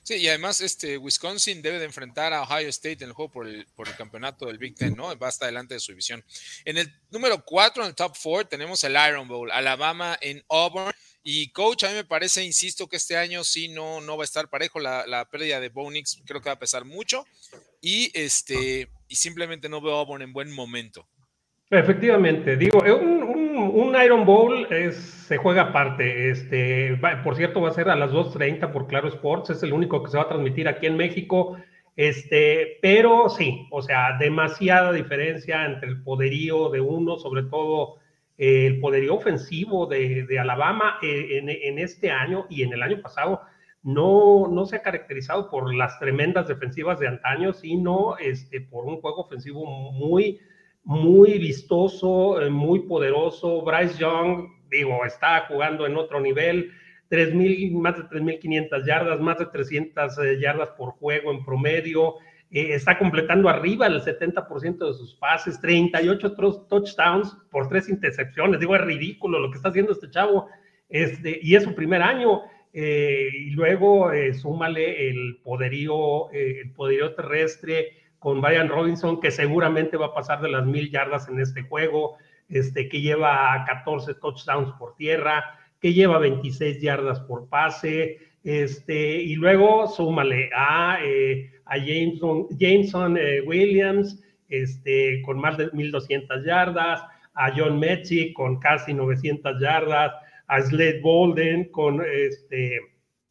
[0.09, 3.47] Sí, y además este, Wisconsin debe de enfrentar a Ohio State en el juego por
[3.47, 5.15] el, por el campeonato del Big Ten, ¿no?
[5.19, 6.23] Va hasta delante de su división.
[6.65, 10.91] En el número 4, en el top 4, tenemos el Iron Bowl, Alabama en Auburn.
[11.21, 14.25] Y coach, a mí me parece, insisto, que este año sí no, no va a
[14.25, 14.79] estar parejo.
[14.79, 17.27] La, la pérdida de Bonix creo que va a pesar mucho.
[17.79, 21.07] Y, este, y simplemente no veo a Auburn en buen momento.
[21.69, 23.21] Efectivamente, digo, un,
[23.89, 26.29] un, Iron Bowl es, se juega aparte.
[26.29, 30.03] Este, por cierto, va a ser a las 2.30 por Claro Sports, es el único
[30.03, 31.57] que se va a transmitir aquí en México.
[31.95, 37.97] Este, pero sí, o sea, demasiada diferencia entre el poderío de uno, sobre todo
[38.37, 42.81] eh, el poderío ofensivo de, de Alabama eh, en, en, este año y en el
[42.83, 43.41] año pasado.
[43.83, 49.01] No, no se ha caracterizado por las tremendas defensivas de antaño, sino este, por un
[49.01, 50.39] juego ofensivo muy,
[50.83, 53.61] muy vistoso, eh, muy poderoso.
[53.61, 56.71] Bryce Young, digo, está jugando en otro nivel.
[57.09, 57.33] 3,
[57.73, 62.15] más de 3.500 yardas, más de 300 eh, yardas por juego en promedio.
[62.51, 66.35] Eh, está completando arriba el 70% de sus pases, 38
[66.67, 68.59] touchdowns por tres intercepciones.
[68.59, 70.47] Digo, es ridículo lo que está haciendo este chavo.
[70.87, 72.41] Este, y es su primer año.
[72.71, 80.13] y luego súmale el poderío, el poderío terrestre, con Brian Robinson, que seguramente va a
[80.13, 82.17] pasar de las mil yardas en este juego,
[82.49, 89.35] este, que lleva 14 touchdowns por tierra, que lleva 26 yardas por pase, este, y
[89.35, 97.01] luego súmale a, eh, a Jameson, eh, Williams, este, con más de 1200 yardas,
[97.35, 100.11] a John Mechie con casi 900 yardas,
[100.47, 102.79] a Slade Bolden con, este,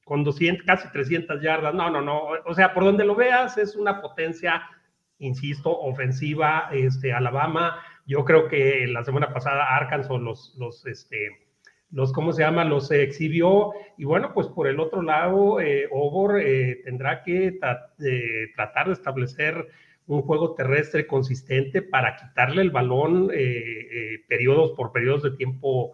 [0.04, 1.74] con 200, casi 300 yardas.
[1.74, 2.28] No, no, no.
[2.46, 4.62] O sea, por donde lo veas, es una potencia,
[5.18, 6.68] insisto, ofensiva.
[6.72, 11.48] Este, Alabama, yo creo que la semana pasada Arkansas los, los, este,
[11.90, 12.64] los, ¿cómo se llama?
[12.64, 13.72] Los exhibió.
[13.96, 18.92] Y bueno, pues por el otro lado, eh, Obor eh, tendrá que eh, tratar de
[18.92, 19.66] establecer
[20.06, 23.28] un juego terrestre consistente para quitarle el balón
[24.26, 25.92] periodos por periodos de tiempo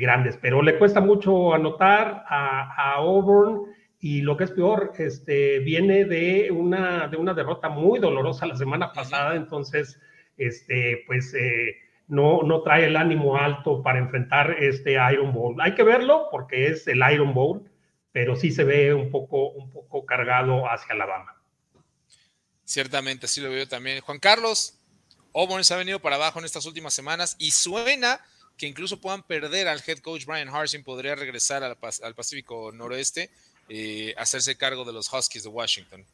[0.00, 0.38] grandes.
[0.40, 3.64] Pero le cuesta mucho anotar a, a, Auburn.
[4.02, 8.56] Y lo que es peor, este, viene de una, de una derrota muy dolorosa la
[8.56, 9.98] semana pasada, entonces,
[10.36, 11.32] este, pues
[12.08, 15.56] no, no trae el ánimo alto para enfrentar este Iron Bowl.
[15.60, 17.70] Hay que verlo porque es el Iron Bowl,
[18.10, 21.40] pero sí se ve un poco, un poco cargado hacia Alabama.
[22.64, 24.00] Ciertamente, así lo veo también.
[24.00, 24.78] Juan Carlos,
[25.32, 28.20] Auburn se ha venido para abajo en estas últimas semanas y suena
[28.56, 31.76] que incluso puedan perder al head coach Brian Harsin, podría regresar al,
[32.14, 33.30] Pacífico Noroeste,
[33.68, 36.04] eh, hacerse cargo de los Huskies de Washington.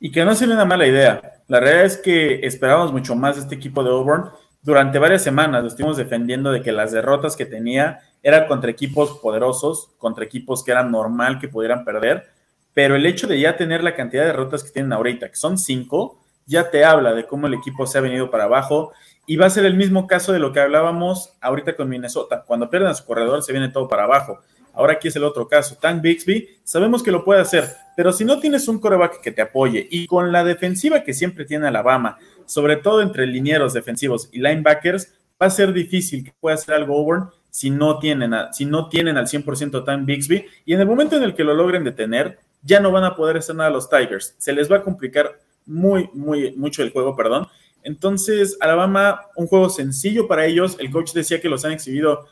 [0.00, 1.42] Y que no sería una mala idea.
[1.48, 4.30] La realidad es que esperábamos mucho más de este equipo de Auburn
[4.64, 9.18] durante varias semanas lo estuvimos defendiendo de que las derrotas que tenía eran contra equipos
[9.18, 12.30] poderosos, contra equipos que eran normal que pudieran perder,
[12.72, 15.58] pero el hecho de ya tener la cantidad de derrotas que tienen ahorita, que son
[15.58, 18.94] cinco, ya te habla de cómo el equipo se ha venido para abajo
[19.26, 22.42] y va a ser el mismo caso de lo que hablábamos ahorita con Minnesota.
[22.46, 24.40] Cuando pierden a su corredor se viene todo para abajo.
[24.74, 25.76] Ahora aquí es el otro caso.
[25.80, 29.42] Tank Bixby, sabemos que lo puede hacer, pero si no tienes un coreback que te
[29.42, 34.38] apoye y con la defensiva que siempre tiene Alabama, sobre todo entre linieros defensivos y
[34.38, 38.88] linebackers, va a ser difícil que pueda hacer algo Auburn si no tienen, si no
[38.88, 40.44] tienen al 100% Time Bixby.
[40.64, 43.36] Y en el momento en el que lo logren detener, ya no van a poder
[43.36, 44.34] hacer nada los Tigers.
[44.38, 47.46] Se les va a complicar muy, muy, mucho el juego, perdón.
[47.84, 50.76] Entonces, Alabama, un juego sencillo para ellos.
[50.80, 52.26] El coach decía que los han exhibido,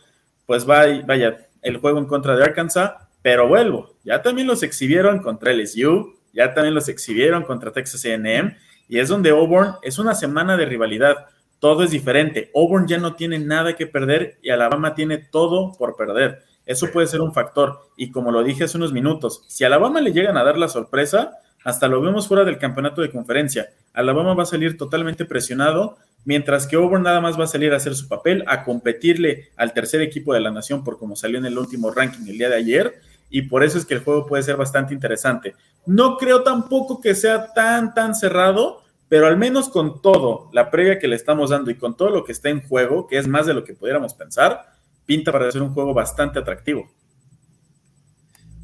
[0.46, 2.92] pues vaya, el juego en contra de Arkansas,
[3.22, 8.56] pero vuelvo, ya también los exhibieron contra LSU, ya también los exhibieron contra Texas AM
[8.88, 11.26] y es donde Auburn es una semana de rivalidad.
[11.60, 12.50] Todo es diferente.
[12.54, 16.42] Auburn ya no tiene nada que perder y Alabama tiene todo por perder.
[16.66, 17.88] Eso puede ser un factor.
[17.96, 20.68] Y como lo dije hace unos minutos, si a Alabama le llegan a dar la
[20.68, 23.70] sorpresa, hasta lo vemos fuera del campeonato de conferencia.
[23.92, 27.76] Alabama va a salir totalmente presionado, mientras que Auburn nada más va a salir a
[27.76, 31.46] hacer su papel, a competirle al tercer equipo de la nación por como salió en
[31.46, 33.00] el último ranking el día de ayer.
[33.30, 35.54] Y por eso es que el juego puede ser bastante interesante.
[35.86, 40.98] No creo tampoco que sea tan, tan cerrado, pero al menos con todo, la previa
[40.98, 43.46] que le estamos dando y con todo lo que está en juego, que es más
[43.46, 44.72] de lo que pudiéramos pensar,
[45.06, 46.90] pinta para ser un juego bastante atractivo.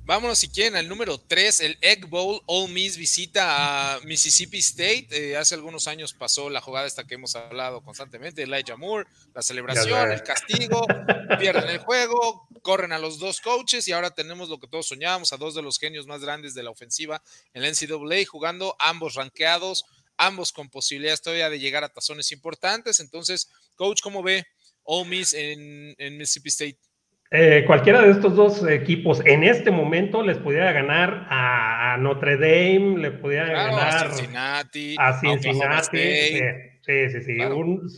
[0.08, 2.40] Vámonos si quieren al número 3, el Egg Bowl.
[2.46, 5.08] All Miss visita a Mississippi State.
[5.10, 9.42] Eh, hace algunos años pasó la jugada esta que hemos hablado constantemente, Elijah Moore, la
[9.42, 10.86] celebración, el castigo,
[11.38, 15.34] pierden el juego, corren a los dos coaches y ahora tenemos lo que todos soñábamos,
[15.34, 19.12] a dos de los genios más grandes de la ofensiva en la NCAA jugando, ambos
[19.12, 19.84] ranqueados,
[20.16, 23.00] ambos con posibilidades todavía de llegar a tazones importantes.
[23.00, 24.46] Entonces, coach, ¿cómo ve
[24.84, 26.87] All Miss en Mississippi State?
[27.30, 32.98] Eh, cualquiera de estos dos equipos en este momento les pudiera ganar a, Notre Dame,
[32.98, 34.96] le pudiera ganar a Cincinnati.
[34.98, 35.98] A Cincinnati.
[36.80, 37.38] Sí, sí, sí.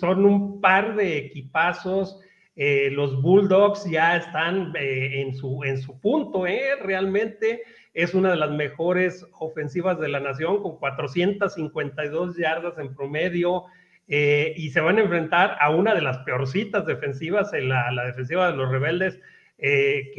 [0.00, 2.18] son un par de equipazos.
[2.56, 6.44] Eh, los Bulldogs ya están eh, en, su, en su punto,
[6.82, 7.62] realmente
[7.94, 13.64] es una de las mejores ofensivas de la nación con 452 yardas en promedio.
[14.12, 18.50] Eh, y se van a enfrentar a una de las peorcitas defensivas, en la, defensiva
[18.50, 19.20] de los rebeldes,
[19.56, 20.10] eh,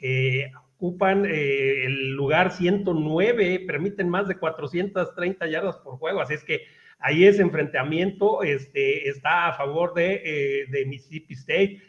[0.00, 6.44] que, ocupan eh, el lugar 109, permiten más de 430 yardas por juego, así es
[6.44, 6.62] que
[6.98, 11.82] ahí ese enfrentamiento este, está a favor de, Mississippi State.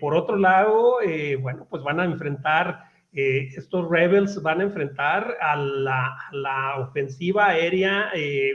[0.00, 0.98] por otro lado,
[1.40, 7.48] bueno, pues van a enfrentar, estos Rebels van a enfrentar a la, a la ofensiva
[7.48, 8.10] aérea,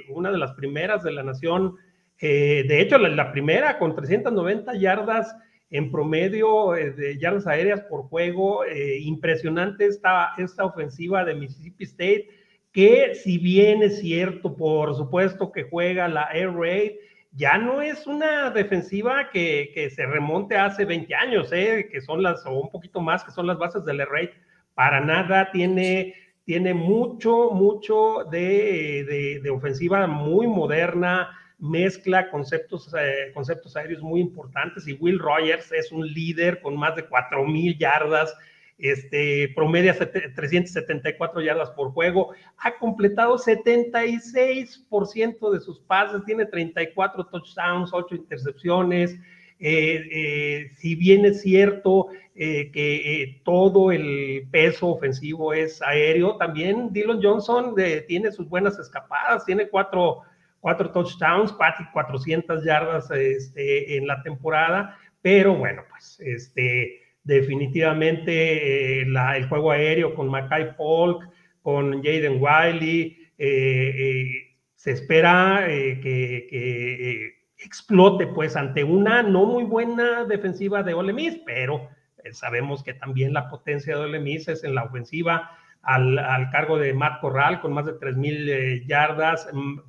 [0.10, 1.78] una de las primeras de la nación
[2.20, 5.36] eh, de hecho, la, primera con 390 yardas
[5.70, 11.84] en promedio eh, de yardas aéreas por juego, eh, impresionante esta, esta ofensiva de Mississippi
[11.84, 12.30] State,
[12.72, 16.92] que si bien es cierto, por supuesto que juega la Air Raid,
[17.34, 22.52] ya no es una defensiva que, se remonte hace 20 años, que son las, o
[22.52, 24.30] un poquito más, que son las bases del Air Raid.
[24.76, 26.14] Para nada tiene,
[26.46, 31.30] tiene mucho, mucho de, de ofensiva muy moderna,
[31.64, 36.94] mezcla conceptos, eh, conceptos aéreos muy importantes y Will Rogers es un líder con más
[36.98, 38.36] de 4.000 yardas,
[38.78, 47.94] este, promedia 374 yardas por juego, ha completado 76% de sus pases, tiene 34 touchdowns,
[47.94, 49.18] 8 intercepciones,
[49.58, 57.74] si bien es cierto que todo el peso ofensivo es aéreo, también Dylan Johnson
[58.10, 60.24] tiene sus buenas escapadas, tiene cuatro,
[60.64, 69.48] cuatro touchdowns, cuatro, 400 yardas este, en la temporada, pero bueno, pues este, definitivamente el
[69.50, 71.30] juego aéreo con Mackay Polk,
[71.62, 80.94] con Jaden Wiley, se espera que explote pues ante una no muy buena defensiva de
[80.94, 81.90] Ole Miss, pero
[82.24, 85.52] eh, sabemos que también la potencia de Ole Miss es en la ofensiva
[85.84, 89.48] al, cargo de Matt Corral con más de 3.000 eh, yardas,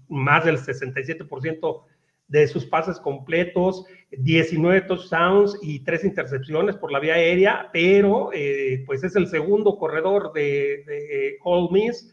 [0.09, 1.83] más del 67%
[2.29, 8.83] de sus pases completos, 19 touchdowns y 3 intercepciones por la vía aérea, pero eh,
[8.87, 12.11] pues es el segundo corredor de, de Ole Miss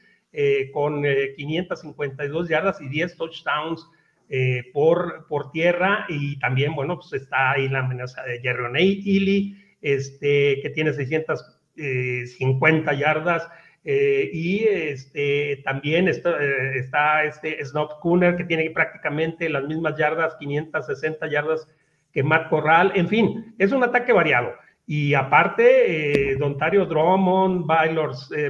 [0.72, 1.04] con
[1.36, 3.86] 552 yardas y 10 touchdowns
[4.34, 9.58] eh, por, por tierra y también, bueno, pues está ahí la amenaza de Jerry Ely,
[9.82, 13.46] este, que tiene 650 eh, yardas.
[13.84, 16.38] Eh, y este, también está,
[16.76, 21.68] está este Snob Cooner, que tiene prácticamente las mismas yardas, 560 yardas
[22.14, 22.92] que Matt Corral.
[22.96, 24.54] En fin, es un ataque variado.
[24.86, 27.66] Y aparte, Dontario Drummond,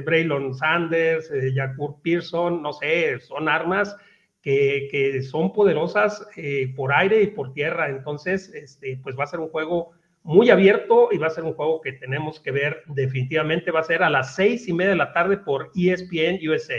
[0.04, 3.96] Braylon Sanders, Jacob Pearson, no sé, son armas
[4.42, 7.88] que, son poderosas eh, por aire y por tierra.
[7.88, 11.54] Entonces, este, pues va a ser un juego muy abierto y va a ser un
[11.54, 13.70] juego que tenemos que ver definitivamente.
[13.70, 16.78] Va a ser a las seis y media de la tarde por ESPN USA.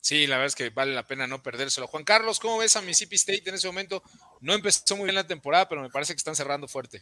[0.00, 1.86] Sí, la verdad es que vale la pena no perdérselo.
[1.86, 4.02] Juan Carlos, ¿cómo ves a Mississippi State en ese momento?
[4.40, 7.00] No empezó muy bien la temporada, pero me parece que están cerrando fuerte.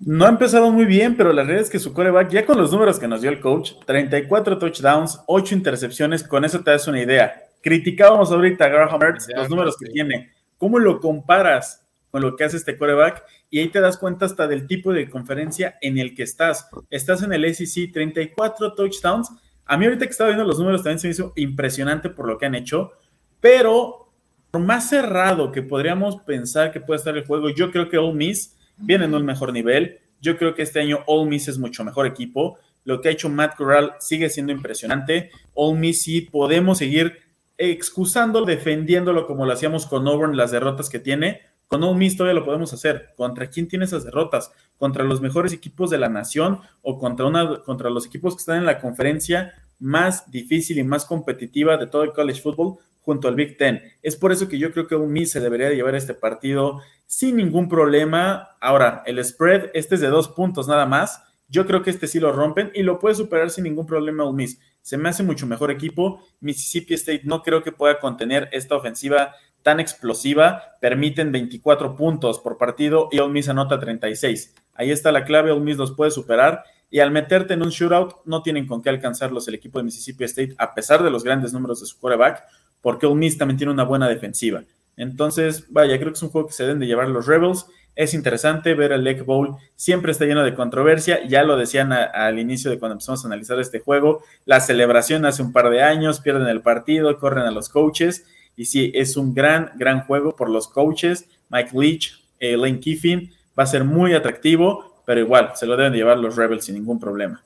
[0.00, 2.72] No ha empezado muy bien, pero la realidad es que su coreback, ya con los
[2.72, 7.00] números que nos dio el coach, 34 touchdowns, 8 intercepciones, con eso te das una
[7.00, 7.46] idea.
[7.60, 10.32] Criticábamos ahorita a Graham Mertz, los números que tiene.
[10.58, 13.22] ¿Cómo lo comparas con lo que hace este coreback?
[13.52, 16.70] Y ahí te das cuenta hasta del tipo de conferencia en el que estás.
[16.88, 19.30] Estás en el SEC, 34 touchdowns.
[19.66, 22.38] A mí ahorita que estaba viendo los números también se me hizo impresionante por lo
[22.38, 22.92] que han hecho,
[23.40, 24.10] pero
[24.50, 28.14] por más cerrado que podríamos pensar que puede estar el juego, yo creo que Ole
[28.14, 29.98] Miss viene en un mejor nivel.
[30.22, 32.58] Yo creo que este año Ole Miss es mucho mejor equipo.
[32.84, 35.30] Lo que ha hecho Matt Corral sigue siendo impresionante.
[35.52, 37.18] Ole Miss sí podemos seguir
[37.58, 41.51] excusándolo, defendiéndolo como lo hacíamos con Auburn, las derrotas que tiene.
[41.72, 43.14] Con Ole Miss todavía lo podemos hacer.
[43.16, 44.52] ¿Contra quién tiene esas derrotas?
[44.76, 48.58] ¿Contra los mejores equipos de la nación o contra, una, contra los equipos que están
[48.58, 53.36] en la conferencia más difícil y más competitiva de todo el college football junto al
[53.36, 53.80] Big Ten?
[54.02, 57.36] Es por eso que yo creo que Ole Miss se debería llevar este partido sin
[57.36, 58.50] ningún problema.
[58.60, 61.22] Ahora, el spread, este es de dos puntos nada más.
[61.48, 64.36] Yo creo que este sí lo rompen y lo puede superar sin ningún problema Ole
[64.36, 66.20] Miss se me hace mucho mejor equipo.
[66.40, 70.76] Mississippi State no creo que pueda contener esta ofensiva tan explosiva.
[70.80, 74.54] Permiten 24 puntos por partido y Ole Miss anota 36.
[74.74, 76.64] Ahí está la clave, Ole Miss los puede superar.
[76.90, 80.24] Y al meterte en un shootout, no tienen con qué alcanzarlos el equipo de Mississippi
[80.24, 82.44] State, a pesar de los grandes números de su quarterback,
[82.82, 84.62] porque Ole Miss también tiene una buena defensiva.
[84.96, 87.66] Entonces, vaya, creo que es un juego que se deben de llevar los Rebels.
[87.94, 92.38] Es interesante ver el Egg Bowl, siempre está lleno de controversia, ya lo decían al
[92.38, 96.20] inicio de cuando empezamos a analizar este juego, la celebración hace un par de años,
[96.20, 98.24] pierden el partido, corren a los coaches,
[98.56, 103.34] y sí, es un gran, gran juego por los coaches, Mike Leach, eh, Lane Kiffin,
[103.58, 107.00] va a ser muy atractivo, pero igual, se lo deben llevar los Rebels sin ningún
[107.00, 107.42] problema.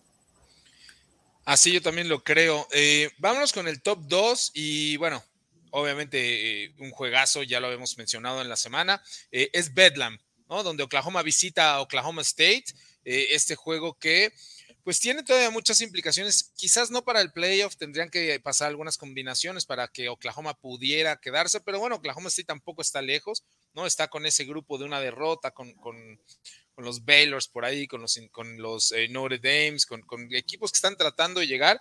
[1.45, 2.67] Así yo también lo creo.
[2.73, 5.23] Eh, vámonos con el top 2 y bueno,
[5.71, 10.19] obviamente eh, un juegazo, ya lo habíamos mencionado en la semana, es Bedlam.
[10.49, 12.67] Donde Oklahoma visita a Oklahoma State,
[13.05, 14.33] este juego que
[14.87, 19.67] pues tiene todavía muchas implicaciones, quizás no para el playoff, tendrían que pasar algunas combinaciones
[19.67, 23.43] para que Oklahoma pudiera quedarse, pero bueno, Oklahoma State tampoco está lejos,
[23.75, 23.85] ¿no?
[23.85, 25.75] Está con ese grupo de una derrota, con,
[26.77, 30.97] los Baylors por ahí, con los, con los eh, Notre Dames, con, equipos que están
[30.97, 31.81] tratando de llegar,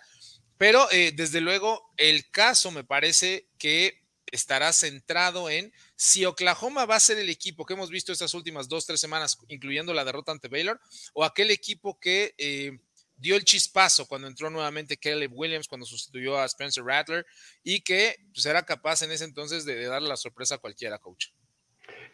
[0.57, 4.01] pero eh, desde luego el caso me parece que
[4.31, 8.67] estará centrado en si Oklahoma va a ser el equipo que hemos visto estas últimas
[8.67, 10.81] dos, tres semanas, incluyendo la derrota ante Baylor,
[11.13, 12.79] o aquel equipo que eh,
[13.17, 17.25] dio el chispazo cuando entró nuevamente Caleb Williams, cuando sustituyó a Spencer Rattler,
[17.63, 21.27] y que pues, era capaz en ese entonces de, darle la sorpresa a cualquiera, coach.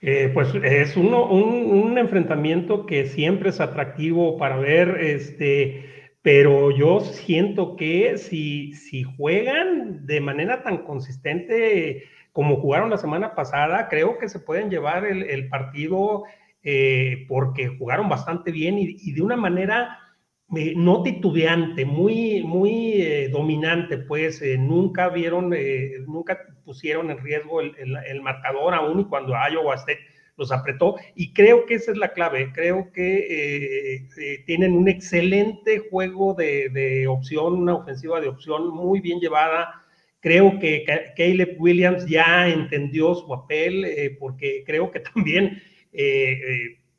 [0.02, 7.02] Eh, pues es uno, un, enfrentamiento que siempre es atractivo para ver, este, pero yo
[7.02, 14.18] siento que si, si juegan de manera tan consistente, como jugaron la semana pasada, creo
[14.18, 16.24] que se pueden llevar el, partido
[16.64, 20.00] eh, porque jugaron bastante bien y, de una manera
[20.54, 25.54] eh, no titubeante, muy, muy eh, dominante, pues nunca vieron,
[26.08, 30.02] nunca pusieron en riesgo el, marcador aún y cuando Iowa State
[30.36, 32.52] los apretó y creo que esa es la clave.
[32.54, 39.00] Creo que eh, tienen un excelente juego de, de, opción, una ofensiva de opción muy
[39.00, 39.84] bien llevada.
[40.20, 40.86] Creo que
[41.16, 45.62] Caleb Williams ya entendió su papel porque creo que también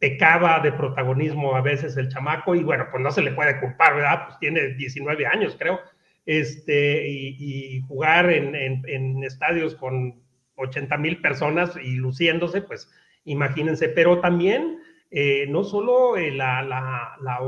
[0.02, 3.94] pecaba de protagonismo a veces el chamaco y bueno, pues no se le puede culpar,
[3.94, 4.24] ¿verdad?
[4.26, 5.78] Pues tiene 19 años, creo,
[6.26, 10.20] este, y, jugar en, estadios con
[10.56, 12.90] 80 mil personas y luciéndose, pues
[13.22, 14.80] imagínense, pero también
[15.12, 17.38] eh, no solo eh, la, la, la,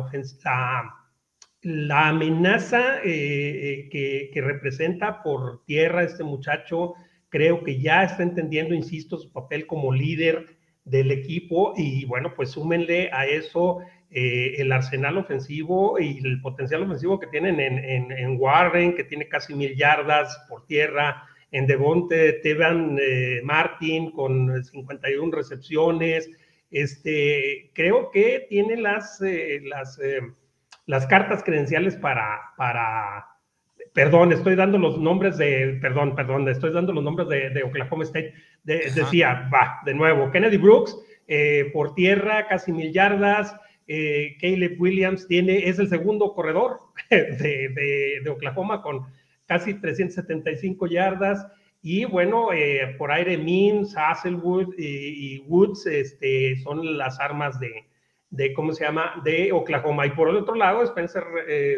[1.63, 6.95] la, amenaza eh, que, que representa por tierra este muchacho,
[7.31, 12.51] creo que ya está entendiendo, insisto, su papel como líder del equipo y bueno, pues
[12.51, 13.81] súmenle a eso
[14.11, 19.29] eh, el arsenal ofensivo y el potencial ofensivo que tienen en, en, Warren, que tiene
[19.29, 26.31] casi mil yardas por tierra, en Devonte Tevan eh, Martin con 51 recepciones.
[26.71, 29.99] Este, creo que tiene las, eh, las,
[30.87, 33.27] las cartas credenciales para, para,
[33.95, 38.35] perdón, estoy dando los nombres de, perdón, perdón, estoy dando los nombres de Oklahoma State
[38.65, 40.97] decía, va, de nuevo, Kennedy Brooks,
[41.27, 43.55] eh, por tierra, casi mil yardas.
[43.87, 49.07] Eh, Caleb Williams tiene, es el segundo corredor de, Oklahoma con
[49.47, 51.47] casi 375 yardas.
[51.83, 57.85] Y bueno, eh, por aire Mims, Hasselwood y, Woods este, son las armas de,
[58.31, 60.07] de, ¿cómo se llama?, de Oklahoma.
[60.07, 61.25] Y por el otro lado, Spencer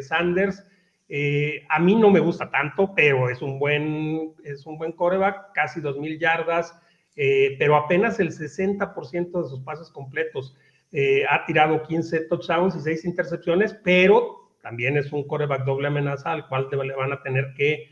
[0.03, 0.65] Sanders,
[1.09, 5.53] eh, a mí no me gusta tanto, pero es un buen, es un buen coreback,
[5.55, 6.75] casi 2.000 yardas,
[7.15, 10.57] eh, pero apenas el 60% de sus pases completos.
[10.93, 16.33] Eh, ha tirado 15 touchdowns y 6 intercepciones, pero también es un coreback doble amenaza
[16.33, 17.91] al cual le van a tener que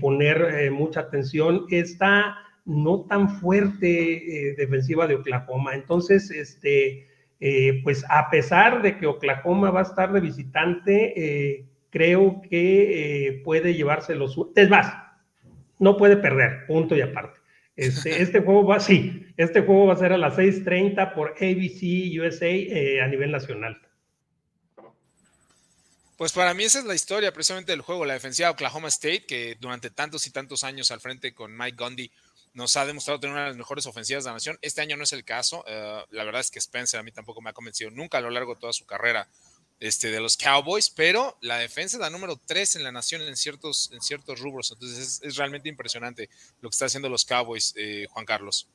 [0.00, 1.66] poner mucha atención.
[1.70, 5.74] Esta no tan fuerte defensiva de Oklahoma.
[5.74, 7.08] Entonces, este,
[7.82, 11.66] pues a pesar de que Oklahoma va a estar de visitante,
[11.96, 14.36] creo que eh, puede llevarse los...
[14.54, 14.92] Es más,
[15.78, 17.40] no puede perder, punto y aparte.
[17.74, 22.20] Este, este, juego va, sí, este juego va a ser a las 6:30 por ABC
[22.20, 23.80] USA eh, a nivel nacional.
[26.18, 29.24] Pues para mí esa es la historia precisamente del juego, la defensiva de Oklahoma State,
[29.24, 32.10] que durante tantos y tantos años al frente con Mike Gundy
[32.52, 34.58] nos ha demostrado tener una de las mejores ofensivas de la nación.
[34.60, 35.64] Este año no es el caso.
[35.66, 38.28] Eh, la verdad es que Spencer a mí tampoco me ha convencido nunca a lo
[38.28, 39.28] largo de toda su carrera
[39.80, 43.36] este, de los Cowboys, pero la defensa es la número 3 en la nación en
[43.36, 44.72] ciertos, en ciertos rubros.
[44.72, 46.28] Entonces es, realmente impresionante
[46.60, 48.68] lo que está haciendo los Cowboys, eh, Juan Carlos.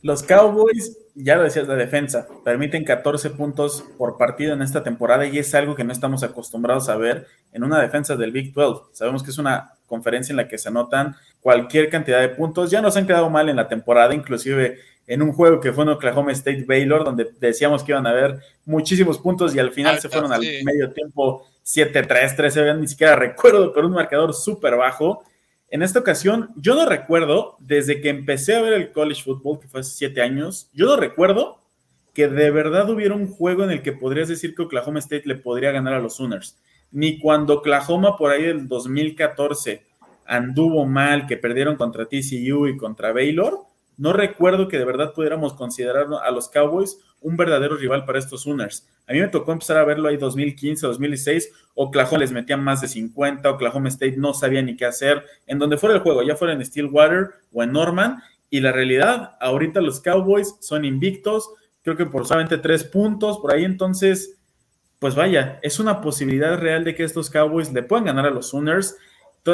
[0.00, 5.26] Los Cowboys, ya lo decías, la defensa, permiten 14 puntos por partido en esta temporada
[5.26, 8.90] y es algo que no estamos acostumbrados a ver en una defensa del Big 12.
[8.92, 12.70] Sabemos que es una conferencia en la que se anotan cualquier cantidad de puntos.
[12.70, 14.78] Ya nos han quedado mal en la temporada, inclusive
[15.08, 18.40] en un juego que fue en Oklahoma State Baylor, donde decíamos que iban a haber
[18.66, 23.72] muchísimos puntos y al final se fueron al medio tiempo 7-3, 13, ni siquiera recuerdo,
[23.72, 25.24] pero un marcador súper bajo.
[25.70, 29.68] En esta ocasión, yo no recuerdo, desde que empecé a ver el college football, que
[29.68, 31.58] fue hace siete años, yo no recuerdo
[32.12, 35.36] que de verdad hubiera un juego en el que podrías decir que Oklahoma State le
[35.36, 36.58] podría ganar a los Sooners.
[36.90, 39.86] Ni cuando Oklahoma por ahí del 2014
[40.26, 43.67] anduvo mal, que perdieron contra TCU y contra Baylor,
[43.98, 48.42] no recuerdo que de verdad pudiéramos considerar a los Cowboys un verdadero rival para estos
[48.42, 48.86] Sooners.
[49.08, 51.52] A mí me tocó empezar a verlo ahí 2015, 2016.
[51.74, 55.24] Oklahoma les metían más de 50, Oklahoma State no sabía ni qué hacer.
[55.46, 58.22] En donde fuera el juego, ya fuera en Stillwater o en Norman.
[58.50, 61.50] Y la realidad, ahorita los Cowboys son invictos,
[61.82, 63.64] creo que por solamente tres puntos por ahí.
[63.64, 64.38] Entonces,
[65.00, 68.50] pues vaya, es una posibilidad real de que estos Cowboys le puedan ganar a los
[68.50, 68.96] Sooners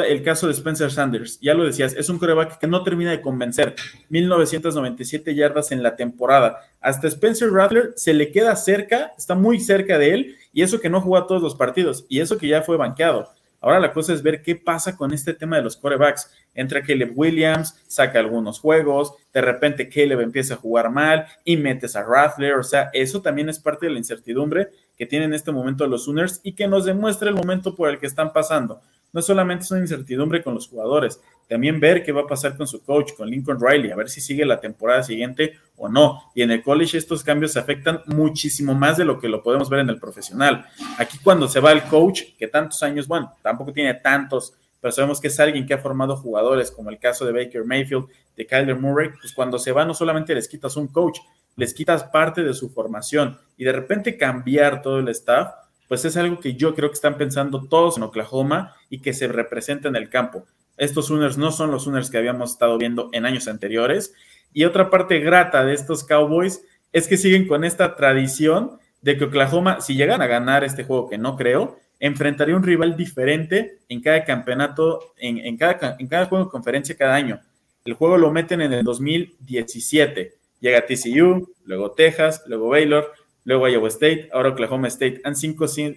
[0.01, 3.21] el caso de Spencer Sanders, ya lo decías, es un coreback que no termina de
[3.21, 3.75] convencer.
[4.09, 6.59] 1997 yardas en la temporada.
[6.81, 10.89] Hasta Spencer Rattler se le queda cerca, está muy cerca de él, y eso que
[10.89, 13.29] no jugó todos los partidos, y eso que ya fue banqueado.
[13.65, 16.29] Ahora la cosa es ver qué pasa con este tema de los corebacks.
[16.53, 21.95] Entra Caleb Williams, saca algunos juegos, de repente Caleb empieza a jugar mal y metes
[21.95, 22.53] a Rattler.
[22.53, 26.05] O sea, eso también es parte de la incertidumbre que tienen en este momento los
[26.05, 28.81] Sooners y que nos demuestra el momento por el que están pasando
[29.15, 32.67] no solamente es una incertidumbre con los jugadores, también ver qué va a pasar con
[32.67, 36.31] su coach, con Lincoln Riley, a ver si sigue la temporada siguiente o no.
[36.35, 39.79] Y en el college estos cambios afectan muchísimo más de lo que lo podemos ver
[39.79, 40.65] en el profesional.
[40.97, 45.21] Aquí cuando se va el coach, que tantos años, bueno, tampoco tiene tantos, pero sabemos
[45.21, 48.77] que es alguien que ha formado jugadores, como el caso de Baker Mayfield, de Kyler
[48.77, 51.19] Murray, pues cuando se va no solamente les quitas un coach,
[51.55, 55.53] les quitas parte de su formación y de repente cambiar todo el staff,
[55.87, 59.27] pues es algo que yo creo que están pensando todos en Oklahoma y que se
[59.27, 60.45] representa en el campo.
[60.77, 64.13] Estos Sooners no son los Sooners que habíamos estado viendo en años anteriores.
[64.53, 69.25] Y otra parte grata de estos Cowboys es que siguen con esta tradición de que
[69.25, 74.01] Oklahoma, si llegan a ganar este juego, que no creo, enfrentaría un rival diferente en
[74.01, 77.39] cada campeonato, en, cada, en cada juego de conferencia cada año.
[77.85, 80.33] El juego lo meten en el 2017.
[80.59, 83.11] Llega TCU, luego Texas, luego Baylor,
[83.45, 85.21] luego Iowa State, ahora Oklahoma State.
[85.23, 85.95] Han, cinco, sido,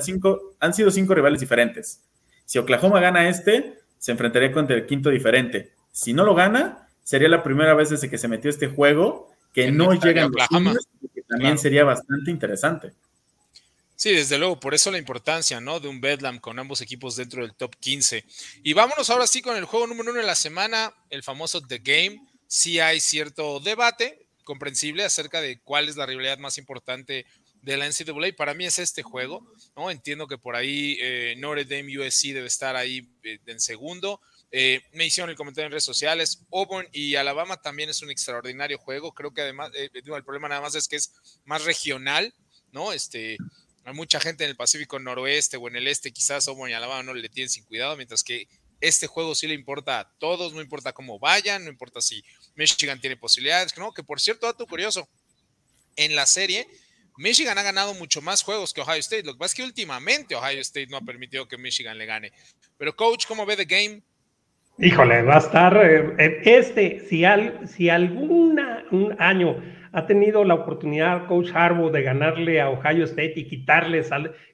[0.00, 2.02] cinco, han sido cinco rivales diferentes.
[2.44, 5.72] Si Oklahoma gana este, se enfrentaría contra el quinto diferente.
[5.92, 9.72] Si no lo gana, sería la primera vez desde que se metió este juego que
[9.72, 12.92] no llegan los que también sería bastante interesante.
[13.96, 15.78] Sí, desde luego, por eso la importancia, ¿no?
[15.78, 18.24] De un Bedlam con ambos equipos dentro del top 15.
[18.62, 21.78] Y vámonos ahora sí con el juego número uno de la semana, el famoso The
[21.78, 22.26] Game.
[22.46, 27.24] Sí hay cierto debate comprensible acerca de cuál es la rivalidad más importante
[27.62, 28.34] de la NCAA.
[28.36, 29.46] Para mí es este juego,
[29.76, 29.92] ¿no?
[29.92, 34.20] Entiendo que por ahí eh, Notre Dame USC debe estar ahí eh, en segundo.
[34.50, 36.42] Eh, me hicieron el comentario en redes sociales.
[36.50, 39.14] Auburn y Alabama también es un extraordinario juego.
[39.14, 41.12] Creo que además, eh, el problema nada más es que es
[41.44, 42.34] más regional,
[42.72, 42.92] ¿no?
[42.92, 43.36] Este,
[43.84, 47.04] hay mucha gente en el Pacífico Noroeste o en el este, quizás Auburn y Alabama
[47.04, 48.48] no le tienen sin cuidado, mientras que
[48.80, 52.24] este juego sí le importa a todos, no importa cómo vayan, no importa si
[52.60, 53.92] Michigan tiene posibilidades, ¿no?
[53.92, 55.08] Que por cierto, dato curioso,
[55.96, 56.66] en la serie,
[57.16, 59.24] Michigan ha ganado mucho más juegos que Ohio State.
[59.24, 62.32] Lo que pasa es que últimamente Ohio State no ha permitido que Michigan le gane.
[62.76, 64.02] Pero, coach, ¿cómo ve The Game?
[64.78, 70.54] Híjole, va a estar eh, este, si, al, si alguna un año ha tenido la
[70.54, 74.02] oportunidad Coach Harbaugh de ganarle a Ohio State y quitarle,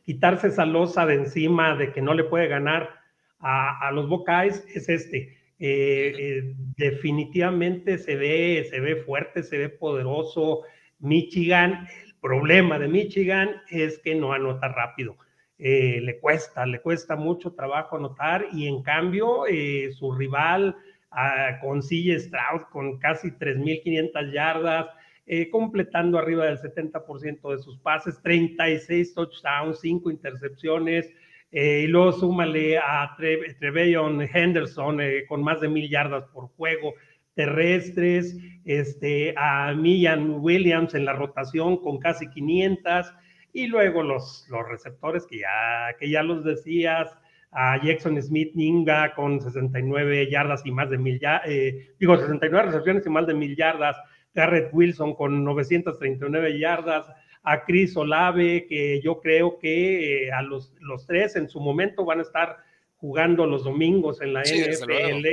[0.04, 3.00] quitarse esa losa de encima de que no le puede ganar
[3.40, 5.36] a, los Buckeyes, es este.
[5.58, 10.62] Eh, definitivamente se ve, se ve fuerte, se ve poderoso.
[10.98, 15.16] Michigan, el problema de Michigan es que no anota rápido.
[15.58, 20.76] Eh, le cuesta, le cuesta mucho trabajo anotar y en cambio eh, su rival
[21.10, 24.86] ah, con CJ Strauss con casi 3.500 yardas,
[25.24, 31.10] eh, completando arriba del 70% de sus pases, 36 touchdowns, 5 intercepciones,
[31.50, 33.38] y luego súmale a Tre
[34.32, 36.94] Henderson con más de mil yardas por juego
[37.36, 43.12] terrestres, este, a Mian Williams en la rotación con casi 500,
[43.52, 47.14] y luego los, los receptores que ya, que ya los decías,
[47.52, 52.66] a Jackson Smith Ninga con 69 yardas y más de mil yardas, eh, digo 69
[52.66, 53.96] recepciones y más de mil yardas,
[54.34, 57.06] Garrett Wilson con 939 yardas,
[57.46, 62.04] a Chris Olave, que yo creo que eh, a los, los tres en su momento
[62.04, 62.56] van a estar
[62.96, 65.26] jugando los domingos en la NFL.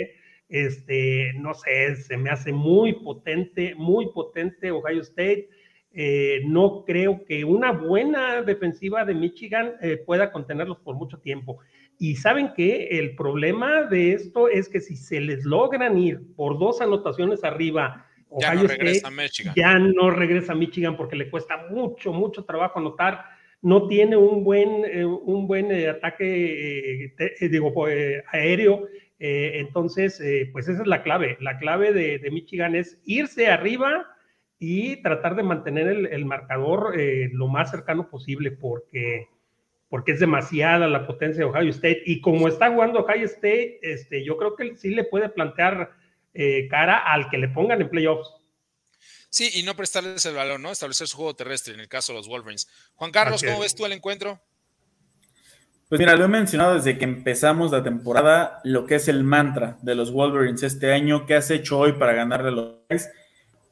[0.47, 5.49] Este, no sé, se me hace muy potente, muy potente Ohio State.
[5.91, 11.61] Eh, no creo que una buena defensiva de Michigan eh, pueda contenerlos por mucho tiempo.
[11.97, 16.59] Y saben que el problema de esto es que si se les logran ir por
[16.59, 18.05] dos anotaciones arriba,
[18.39, 19.53] ya no regresa Michigan.
[19.55, 23.25] ya no regresa a Michigan porque le cuesta mucho, mucho trabajo anotar.
[23.61, 27.73] No tiene un buen, eh, un buen ataque, digo,
[28.31, 28.87] aéreo.
[29.19, 30.21] entonces,
[30.51, 31.37] pues esa es la clave.
[31.39, 34.13] La clave de, de Michigan es irse arriba
[34.65, 39.27] y tratar de mantener el, marcador eh, lo más cercano posible porque,
[39.89, 44.23] porque es demasiada la potencia de Ohio State y como está jugando Ohio State, este,
[44.23, 45.91] yo creo que sí le puede plantear
[46.33, 48.29] eh, cara al que le pongan en playoffs.
[49.29, 50.71] Sí, y no prestarles el balón, ¿no?
[50.71, 52.67] Establecer su juego terrestre en el caso de los Wolverines.
[52.93, 54.39] Juan Carlos, ¿cómo ves tú el encuentro?
[55.89, 59.77] Pues mira, lo he mencionado desde que empezamos la temporada, lo que es el mantra
[59.81, 62.75] de los Wolverines este año, ¿qué has hecho hoy para ganarle a los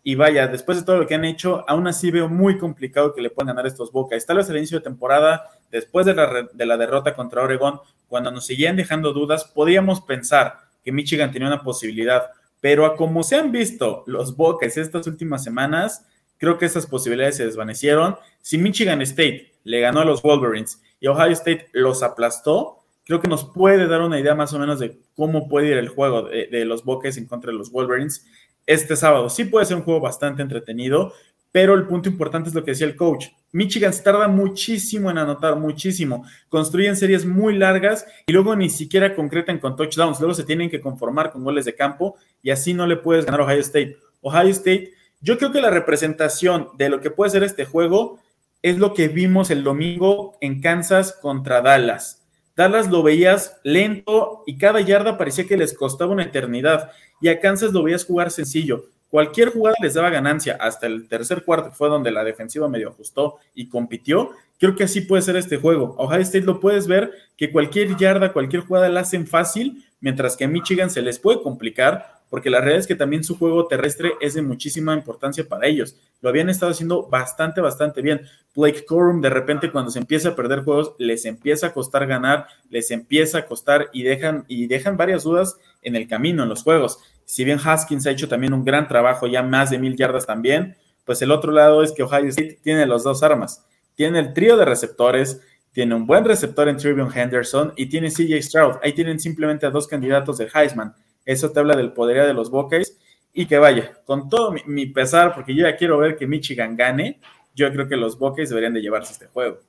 [0.03, 3.22] y vaya, después de todo lo que han hecho, aún así veo muy complicado que
[3.22, 4.26] le puedan ganar estos Buckeyes.
[4.26, 8.32] Tal vez al inicio de temporada, después de la, de la derrota contra Oregon, cuando
[8.32, 12.32] nos seguían dejando dudas, podíamos pensar que Michigan tenía una posibilidad.
[12.62, 16.05] Pero a como se han visto los Buckeyes estas últimas semanas,
[16.38, 18.16] creo que esas posibilidades se desvanecieron.
[18.41, 23.28] Si Michigan State le ganó a los Wolverines y Ohio State los aplastó, creo que
[23.28, 26.66] nos puede dar una idea más o menos de cómo puede ir el juego de,
[26.66, 28.26] los Buckeyes en contra de los Wolverines
[28.66, 29.30] este sábado.
[29.30, 31.14] Sí puede ser un juego bastante entretenido,
[31.51, 33.27] pero el punto importante es lo que decía el coach.
[33.51, 36.25] Michigan se tarda muchísimo en anotar, muchísimo.
[36.47, 40.19] Construyen series muy largas y luego ni siquiera concretan con touchdowns.
[40.19, 43.41] Luego se tienen que conformar con goles de campo y así no le puedes ganar
[43.41, 43.97] a Ohio State.
[44.21, 48.19] Ohio State, yo creo que la representación de lo que puede ser este juego
[48.61, 52.21] es lo que vimos el domingo en Kansas contra Dallas.
[52.55, 57.39] Dallas lo veías lento y cada yarda parecía que les costaba una eternidad y a
[57.39, 58.85] Kansas lo veías jugar sencillo.
[59.12, 63.39] Cualquier jugada les daba ganancia, hasta el tercer cuarto fue donde la defensiva medio ajustó
[63.53, 64.32] y compitió.
[64.57, 65.95] Creo que así puede ser este juego.
[65.97, 70.45] Ohio State lo puedes ver que cualquier yarda, cualquier jugada la hacen fácil, mientras que
[70.45, 74.13] a Michigan se les puede complicar porque la realidad es que también su juego terrestre
[74.21, 75.97] es de muchísima importancia para ellos.
[76.21, 78.21] Lo habían estado haciendo bastante, bastante bien.
[78.55, 82.47] Blake Corum, de repente, cuando se empieza a perder juegos, les empieza a costar ganar,
[82.69, 86.63] les empieza a costar y dejan, y dejan varias dudas en el camino, en los
[86.63, 86.99] juegos.
[87.25, 90.77] Si bien Haskins ha hecho también un gran trabajo, ya más de mil yardas también,
[91.03, 93.65] pues el otro lado es que Ohio State tiene las dos armas.
[93.95, 95.41] Tiene el trío de receptores,
[95.73, 98.75] tiene un buen receptor en Trivion Henderson y tiene CJ Stroud.
[98.82, 100.95] Ahí tienen simplemente a dos candidatos del Heisman.
[101.26, 102.97] Eso te habla del poderío de los Buckeyes
[103.34, 107.19] y que vaya, con todo mi, pesar, porque yo ya quiero ver que Michigan gane,
[107.55, 109.59] yo creo que los Buckeyes deberían de llevarse este juego.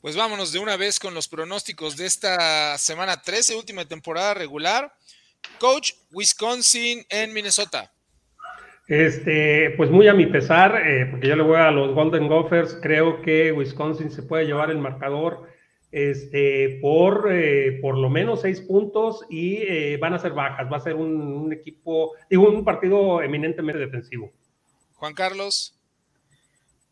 [0.00, 4.92] Pues vámonos de una vez con los pronósticos de esta semana 13, última temporada regular.
[5.58, 7.90] Coach, Wisconsin en Minnesota.
[8.86, 12.78] Este, pues muy a mi pesar, eh, porque yo le voy a los Golden Gophers,
[12.80, 15.47] creo que Wisconsin se puede llevar el marcador
[15.90, 20.70] este, por eh, por lo menos seis puntos y eh, van a ser bajas.
[20.70, 24.32] Va a ser un, equipo, digo, un partido eminentemente defensivo.
[24.94, 25.74] Juan Carlos.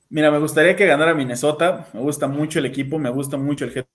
[0.09, 1.89] Mira, me gustaría que ganara Minnesota.
[1.93, 3.87] Me gusta mucho el equipo, me gusta mucho el head.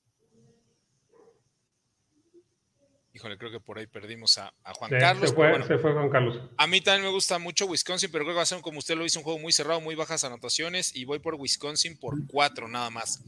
[3.14, 5.30] Híjole, creo que por ahí perdimos a, Juan Carlos.
[5.30, 6.42] Se fue, se fue, Juan Carlos.
[6.58, 8.96] A mí también me gusta mucho Wisconsin, pero creo que va a ser como usted
[8.96, 12.68] lo hizo, un juego muy cerrado, muy bajas anotaciones y voy por Wisconsin por cuatro
[12.68, 13.22] nada más.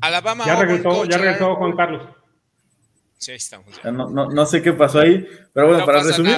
[0.00, 0.44] Alabama.
[0.46, 2.02] Ya regresó, ya regresó Juan Carlos.
[3.20, 3.78] Sí, ahí estamos.
[3.84, 6.36] No, sé qué pasó ahí, pero bueno, para resumir,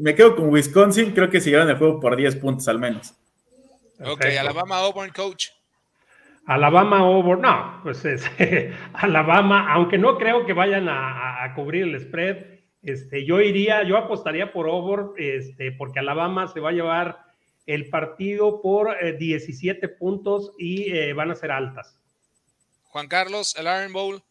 [0.00, 1.12] me quedo, con, Wisconsin.
[1.12, 3.14] Creo que se llevan el juego por 10 puntos al menos.
[4.00, 5.48] Ok, Alabama Auburn, coach.
[6.46, 8.24] Alabama Auburn, no, pues es,
[8.94, 12.36] Alabama, aunque no creo que vayan a, cubrir el spread,
[12.82, 17.18] este, yo iría, yo apostaría por Auburn, este, porque Alabama se va a llevar
[17.66, 22.00] el partido por 17 eh, puntos y eh, van a ser altas.
[22.96, 24.22] Juan Carlos, el Iron Bowl.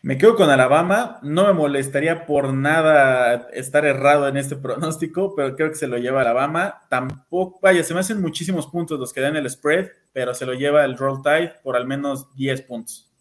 [0.00, 1.18] Me quedo con Alabama.
[1.20, 5.98] No me molestaría por nada estar errado en este pronóstico, pero creo que se lo
[5.98, 6.86] lleva Alabama.
[6.88, 10.54] Tampoco, vaya, se me hacen muchísimos puntos los que dan el spread, pero se lo
[10.54, 13.12] lleva el Roll Tide por al menos 10 puntos.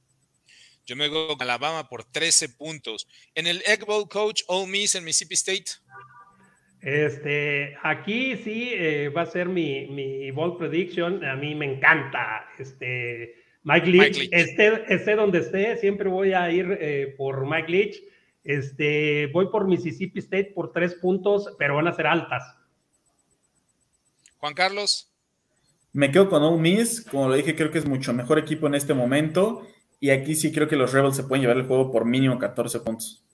[0.86, 3.10] Yo me quedo con Alabama por 13 puntos.
[3.34, 5.66] En el Egg Bowl, coach, Ole Miss en Mississippi State.
[6.80, 11.26] Este, aquí sí eh, va a ser mi, mi bold prediction.
[11.26, 17.16] A mí me encanta este Mike Leach, Esté, donde esté, siempre voy a ir eh,
[17.18, 17.98] por Mike Leach.
[18.44, 22.44] Este, voy por Mississippi State por tres puntos, pero van a ser altas.
[24.38, 25.12] Juan Carlos.
[25.94, 28.76] Me quedo con Ole Miss, como lo dije, creo que es mucho mejor equipo en
[28.76, 29.68] este momento.
[30.00, 32.82] Y aquí sí creo que los Rebels se pueden llevar el juego por mínimo 14
[32.82, 33.26] puntos.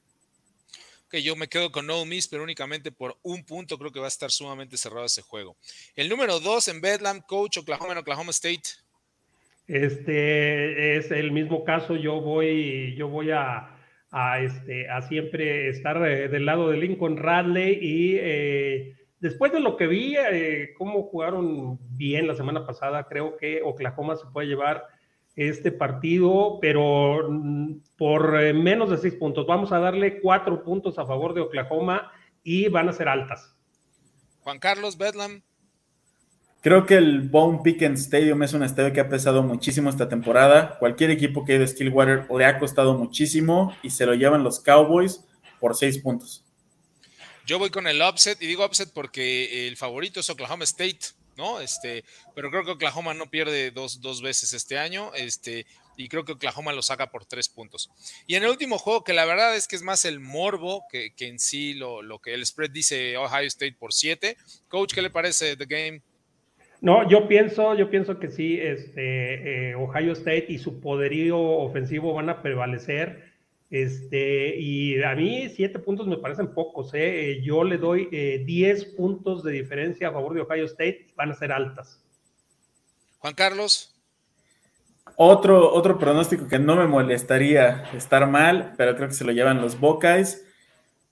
[1.07, 3.77] Ok, yo me quedo con Ole Miss, pero únicamente por un punto.
[3.77, 5.57] Creo que va a estar sumamente cerrado ese juego.
[5.93, 8.80] El número dos en Bedlam, coach Oklahoma en Oklahoma State.
[9.68, 13.78] Este es el mismo caso, yo voy, yo voy a,
[14.39, 19.78] este, a siempre estar eh, del lado de Lincoln Radley y eh, después de lo
[19.78, 24.88] que vi, eh, cómo jugaron bien la semana pasada, creo que Oklahoma se puede llevar
[25.36, 29.47] este partido, pero mm, por menos de seis puntos.
[29.47, 32.12] Vamos a darle cuatro puntos a favor de Oklahoma
[32.43, 33.55] y van a ser altas.
[34.41, 35.43] Juan Carlos Bedlam.
[36.62, 40.78] Creo que el Bone Pickens Stadium es un estadio que ha pesado muchísimo esta temporada.
[40.78, 44.59] Cualquier equipo que haya de Stillwater le ha costado muchísimo y se lo llevan los
[44.59, 45.22] Cowboys
[45.59, 46.43] por seis puntos.
[47.47, 50.99] Yo voy con el upset y digo upset porque el favorito es Oklahoma State,
[51.36, 51.59] ¿no?
[51.59, 52.05] Este,
[52.36, 55.66] pero creo que Oklahoma no pierde dos, dos veces este año, este,
[55.97, 57.89] y creo que Oklahoma lo saca por tres puntos.
[58.28, 61.12] Y en el último juego, que la verdad es que es más el morbo que,
[61.18, 64.38] en sí lo, lo, que el spread dice Ohio State por siete.
[64.68, 66.03] Coach, ¿qué le parece The Game?
[66.82, 72.13] No, yo pienso, yo pienso que sí, este, eh, Ohio State y su poderío ofensivo
[72.15, 73.32] van a prevalecer.
[73.69, 76.91] Este, y a mí siete puntos me parecen pocos.
[76.95, 77.39] ¿eh?
[77.43, 81.36] Yo le doy eh, diez puntos de diferencia a favor de Ohio State, van a
[81.36, 82.03] ser altas.
[83.19, 83.93] Juan Carlos.
[85.15, 89.61] Otro, otro pronóstico que no me molestaría estar mal, pero creo que se lo llevan
[89.61, 90.47] los Buckeyes.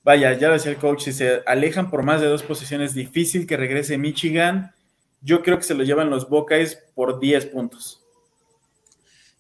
[0.04, 3.56] Vaya, ya decía el coach, si se alejan por más de dos posiciones, difícil que
[3.56, 4.74] regrese Michigan.
[5.22, 8.02] Yo creo que se lo llevan los Buckeyes por 10 puntos.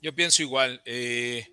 [0.01, 0.81] Yo pienso igual.
[0.85, 1.47] Eh,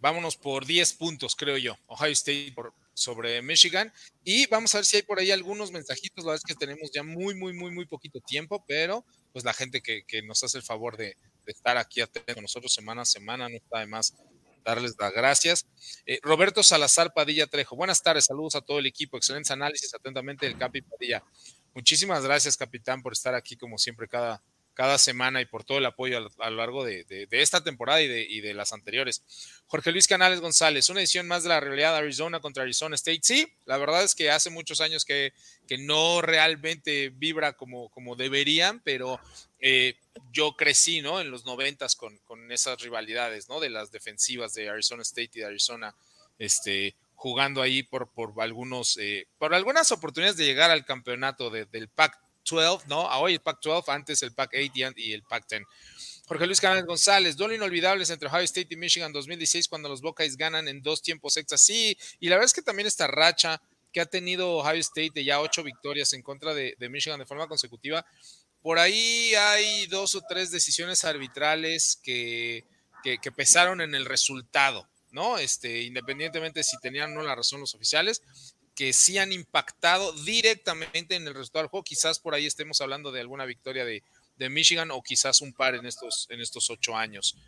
[0.00, 1.76] vámonos por 10 puntos, creo yo.
[1.86, 3.92] Ohio State por, sobre Michigan.
[4.24, 6.24] Y vamos a ver si hay por ahí algunos mensajitos.
[6.24, 9.52] La verdad es que tenemos ya muy, muy, muy, muy poquito tiempo, pero pues la
[9.52, 12.00] gente que, nos hace el favor de, estar aquí
[12.34, 14.14] con nosotros semana a semana, no está de más
[14.64, 15.66] darles las gracias.
[16.06, 20.46] Eh, Roberto Salazar Padilla Trejo, buenas tardes, saludos a todo el equipo, excelentes análisis, atentamente
[20.46, 21.22] el Capi Padilla.
[21.76, 25.84] Muchísimas gracias, capitán, por estar aquí como siempre cada, cada semana y por todo el
[25.84, 29.22] apoyo a, lo largo de, esta temporada y de, y de, las anteriores.
[29.66, 33.20] Jorge Luis Canales González, una edición más de la realidad de Arizona contra Arizona State.
[33.24, 35.34] Sí, la verdad es que hace muchos años que,
[35.68, 39.20] que no realmente vibra como, como deberían, pero
[39.58, 39.98] eh,
[40.32, 41.20] yo crecí, ¿no?
[41.20, 43.60] En los noventas con, con esas rivalidades, ¿no?
[43.60, 45.94] De las defensivas de Arizona State y de Arizona,
[46.38, 51.88] este, jugando ahí por, por algunos, eh, por algunas oportunidades de llegar al campeonato del
[51.88, 53.08] Pac 12, ¿no?
[53.18, 55.62] Hoy el Pac 12, antes el Pac 8 y el Pac 10.
[56.26, 60.36] Jorge Luis Canales González, duelo inolvidables entre Ohio State y Michigan 2016 cuando los Buckeyes
[60.36, 61.62] ganan en dos tiempos extras.
[61.62, 63.62] Sí, y la verdad es que también esta racha
[63.92, 67.48] que ha tenido Ohio State de ya ocho victorias en contra de, Michigan de forma
[67.48, 68.04] consecutiva,
[68.60, 72.64] por ahí hay dos o tres decisiones arbitrales que,
[73.02, 74.86] que pesaron en el resultado.
[75.16, 75.38] ¿No?
[75.38, 78.22] Este, independientemente si tenían o no la razón los oficiales,
[78.74, 81.82] que sí han impactado directamente en el resultado del juego.
[81.82, 84.02] Quizás por ahí estemos hablando de alguna victoria de,
[84.50, 87.38] Michigan o quizás un par en estos, en estos ocho años.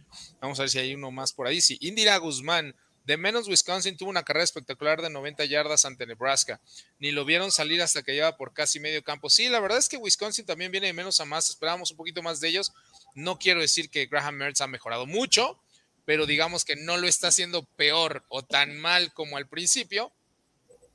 [0.40, 1.60] Vamos a ver si hay uno más por ahí.
[1.60, 6.62] Sí, Indira Guzmán, de menos Wisconsin tuvo una carrera espectacular de 90 yardas ante Nebraska.
[6.98, 9.28] Ni lo vieron salir hasta que lleva por casi medio campo.
[9.28, 11.50] Sí, la verdad es que Wisconsin también viene de menos a más.
[11.50, 12.72] Esperábamos un poquito más de ellos.
[13.14, 15.60] No quiero decir que Graham Mertz ha mejorado mucho,
[16.09, 20.11] pero digamos que no lo está haciendo peor o tan mal como al principio.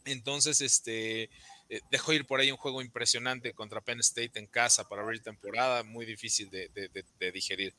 [0.06, 1.30] Entonces, este,
[1.70, 5.22] eh, dejó ir por ahí un juego impresionante contra Penn State en casa para abrir
[5.22, 7.76] temporada, muy difícil de, digerir.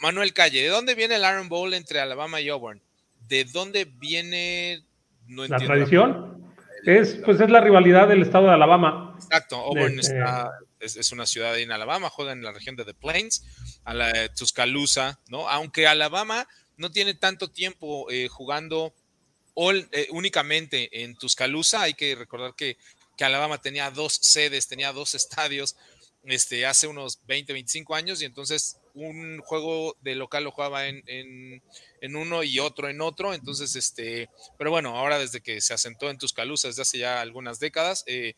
[0.00, 2.80] Manuel Calle, ¿de dónde viene el Iron Bowl entre Alabama y Auburn?
[3.28, 4.82] ¿De dónde viene?
[5.28, 6.50] la tradición.
[6.86, 9.18] es, pues es la rivalidad del estado de Alabama.
[9.18, 10.00] Exacto, Auburn
[10.80, 13.44] es, una ciudad en Alabama, juega en la región de The Plains,
[13.84, 15.46] a la Tuscaloosa, ¿no?
[15.46, 16.48] Aunque Alabama
[16.80, 18.94] no tiene tanto tiempo eh, jugando
[19.92, 21.82] eh, únicamente en Tuscaloosa.
[21.82, 22.78] Hay que recordar que,
[23.18, 25.76] que, Alabama tenía dos sedes, tenía dos estadios
[26.24, 31.02] este, hace unos 20, 25 años y entonces un juego de local lo jugaba en,
[31.06, 33.34] en, uno y otro en otro.
[33.34, 37.60] Entonces, este, pero bueno, ahora desde que se asentó en Tuscaloosa desde hace ya algunas
[37.60, 38.36] décadas, eh,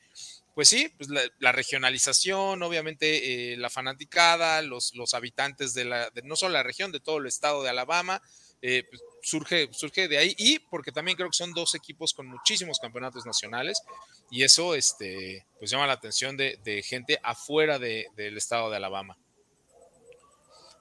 [0.54, 6.36] pues sí, pues la, regionalización, obviamente eh, la fanaticada, los, los habitantes de la, no
[6.36, 8.20] solo la región, de todo el estado de Alabama,
[8.60, 12.26] eh, pues surge, surge de ahí y porque también creo que son dos equipos con
[12.26, 13.82] muchísimos campeonatos nacionales
[14.30, 19.16] y eso este, pues llama la atención de, gente afuera del estado de Alabama.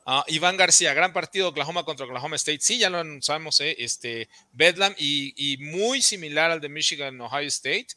[0.05, 2.59] Ah, Iván García, gran partido Oklahoma contra Oklahoma State.
[2.61, 7.47] Sí, ya lo sabemos, eh, este, Bedlam y, y, muy similar al de Michigan Ohio
[7.47, 7.87] State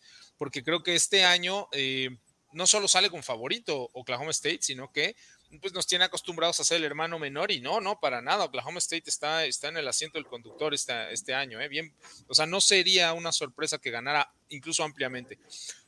[0.45, 2.11] porque creo que este año eh,
[2.53, 5.17] no solo sale con favorito Oklahoma State, sino que
[5.63, 8.45] pues nos tiene acostumbrados a ser el hermano menor y no, no, para nada.
[8.45, 11.69] Oklahoma State está, está en el asiento del conductor este, este año, ¿eh?
[11.69, 11.95] bien,
[12.29, 15.39] o sea, no sería una sorpresa que ganara incluso ampliamente.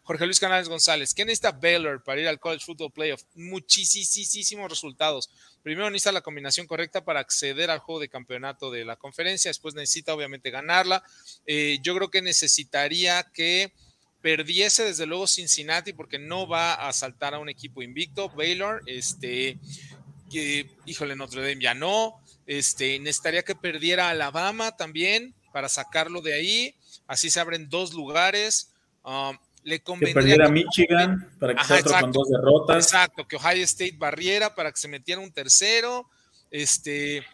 [0.06, 3.24] Jorge Luis Canales González, ¿qué necesita Baylor para ir al College Football Playoff?
[3.34, 5.28] Muchísimos resultados.
[5.62, 9.74] Primero necesita la combinación correcta para acceder al juego de campeonato de la conferencia, después
[9.74, 11.02] necesita obviamente ganarla.
[11.44, 13.74] Eh, yo creo que necesitaría que
[14.26, 18.28] perdiese desde luego Cincinnati porque no va a saltar a un equipo invicto.
[18.28, 19.56] Baylor, este,
[20.28, 22.20] que, híjole, Notre Dame ya no.
[22.44, 26.74] Este, necesitaría que perdiera Alabama también para sacarlo de ahí.
[27.06, 28.72] Así se abren dos lugares.
[29.04, 32.84] Um, le que perdiera Michigan para que se con dos derrotas.
[32.84, 36.10] Exacto, que Ohio State barriera para que se metiera un tercero.
[36.50, 37.24] Este,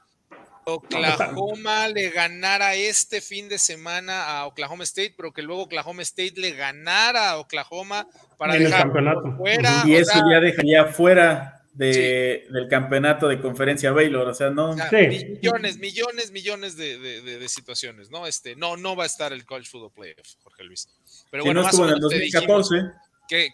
[0.64, 6.34] Oklahoma le ganara este fin de semana a Oklahoma State, pero que luego Oklahoma State
[6.36, 8.06] le ganara a Oklahoma
[8.38, 8.90] para dejar
[9.36, 9.82] fuera.
[9.86, 14.74] Y eso ya dejaría fuera del campeonato de conferencia Baylor, o sea, no.
[14.74, 18.26] Millones, millones, millones de, situaciones, ¿no?
[18.26, 20.88] Este, no, no va a estar el College Football Playoff, Jorge Luis.
[21.30, 22.76] Pero bueno, más en el 2014.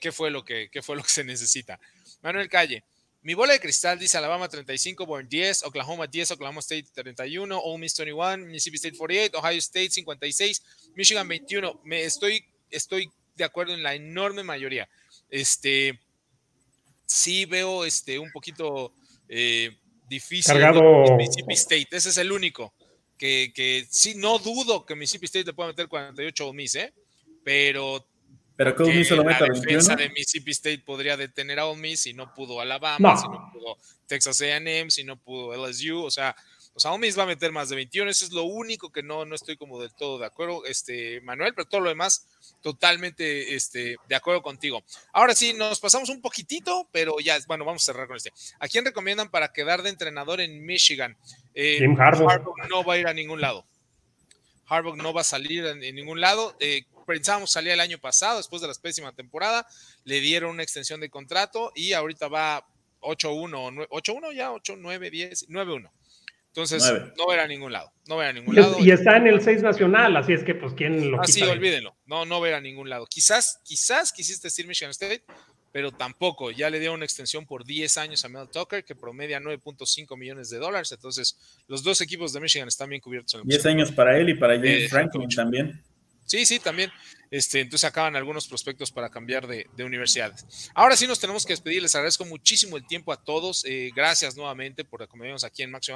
[0.00, 1.78] ¿qué, fue lo que, ¿Qué fue lo que se necesita?
[2.22, 2.82] Manuel Calle.
[3.22, 7.78] Mi bola de cristal dice Alabama 35, Born 10, Oklahoma 10, Oklahoma State 31, Ole
[7.78, 10.62] Miss 21, Mississippi State 48, Ohio State 56,
[10.94, 11.80] Michigan 21.
[11.84, 14.88] Me estoy, estoy de acuerdo en la enorme mayoría.
[15.30, 15.98] Este,
[17.06, 18.92] sí veo este, un poquito
[19.28, 19.76] eh,
[20.08, 20.52] difícil.
[20.52, 21.16] Cargado.
[21.16, 22.72] Mississippi State, ese es el único.
[23.18, 26.92] Que, que sí, no dudo que Mississippi State le pueda meter 48 Ole Miss, ¿eh?
[27.48, 28.06] pero
[28.58, 32.60] pero que meta La defensa de Mississippi State podría detener a Miss si no pudo
[32.60, 33.78] Alabama, si no pudo
[34.08, 36.34] Texas A&M, si no pudo LSU, o sea,
[36.74, 39.04] o sea, Ole Miss va a meter más de 21, eso es lo único que
[39.04, 42.26] no, no estoy como del todo de acuerdo, este, Manuel, pero todo lo demás,
[42.60, 44.82] totalmente este, de acuerdo contigo.
[45.12, 48.32] Ahora sí, nos pasamos un poquitito, pero ya, bueno, vamos a cerrar con este.
[48.58, 51.16] ¿A quién recomiendan para quedar de entrenador en Michigan?
[51.54, 52.54] Eh, Harbaugh.
[52.68, 53.64] no va a ir a ningún lado.
[54.66, 56.56] Harbaugh no va a salir en, ningún lado.
[56.58, 59.66] Eh, pensábamos salía el año pasado, después de la pésima temporada,
[60.04, 62.66] le dieron una extensión de contrato y ahorita va
[63.00, 65.90] 8-1, 8-1 ya, 8-9, 10, 9-1.
[66.48, 67.92] Entonces, no verá a ningún lado.
[68.06, 68.76] No verá a ningún y, lado.
[68.78, 71.96] Y está en el 6 nacional, así es que, pues, ¿quién lo Ah, sí, olvídenlo.
[72.04, 73.06] No, no verá a ningún lado.
[73.06, 75.24] Quizás, quizás quisiste decir Michigan State,
[75.72, 76.50] pero tampoco.
[76.50, 80.50] Ya le dio una extensión por 10 años a Mel Tucker, que promedia 9.5 millones
[80.50, 80.90] de dólares.
[80.92, 81.38] Entonces,
[81.68, 83.34] los dos equipos de Michigan están bien cubiertos.
[83.34, 85.80] En 10 años para él y para James eh, Franklin también.
[86.28, 86.90] Sí, sí, también.
[87.30, 90.70] Este, entonces acaban algunos prospectos para cambiar de, universidades.
[90.74, 91.80] Ahora sí nos tenemos que despedir.
[91.80, 93.64] Les agradezco muchísimo el tiempo a todos.
[93.64, 95.90] Eh, gracias nuevamente por acompañarnos aquí en Max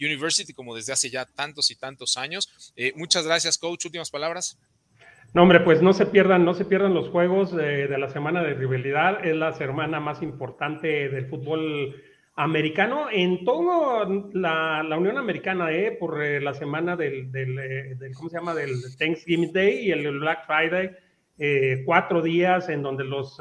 [0.00, 2.72] University, como desde hace ya tantos y tantos años.
[2.76, 3.84] Eh, muchas gracias, coach.
[3.84, 4.58] Últimas palabras.
[5.32, 8.44] No, hombre, pues no se pierdan, no se pierdan los juegos de, de la semana
[8.44, 9.26] de rivalidad.
[9.26, 12.00] Es la semana más importante del fútbol
[12.36, 15.92] americano en toda la, Unión Americana, ¿eh?
[15.92, 18.54] por eh, la semana del, eh, del, ¿cómo se llama?
[18.54, 20.90] Del Thanksgiving Day y el Black Friday,
[21.84, 23.38] cuatro días en donde los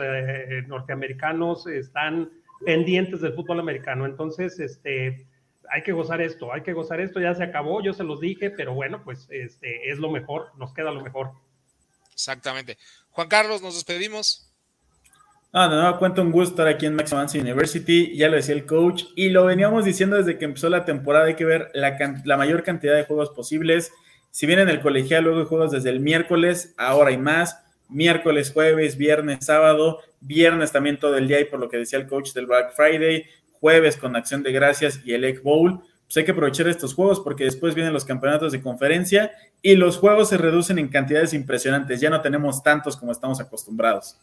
[0.67, 2.31] norteamericanos están
[2.65, 4.05] pendientes del fútbol americano.
[4.05, 5.27] Entonces, este,
[5.69, 8.51] hay que gozar esto, hay que gozar esto, ya se acabó, yo se los dije,
[8.51, 11.31] pero bueno, pues este, es lo mejor, nos queda lo mejor.
[12.13, 12.77] Exactamente.
[13.09, 14.52] Juan Carlos, nos despedimos.
[15.55, 18.55] Ah, de nuevo cuenta un gusto estar aquí en Max Avance University, ya lo decía
[18.55, 22.37] el coach, y lo veníamos diciendo desde que empezó la temporada, hay que ver la,
[22.37, 23.91] mayor cantidad de juegos posibles.
[24.31, 28.51] Si bien en el colegial luego hay juegos desde el miércoles, ahora hay más, miércoles,
[28.51, 32.33] jueves, viernes, sábado, viernes también todo el día, y por lo que decía el coach
[32.33, 35.81] del Black Friday, jueves con Acción de Gracias y el Egg Bowl.
[36.05, 39.31] Pues hay que aprovechar estos juegos porque después vienen los campeonatos de conferencia
[39.61, 42.01] y los juegos se reducen en cantidades impresionantes.
[42.01, 44.17] Ya no tenemos tantos como estamos acostumbrados.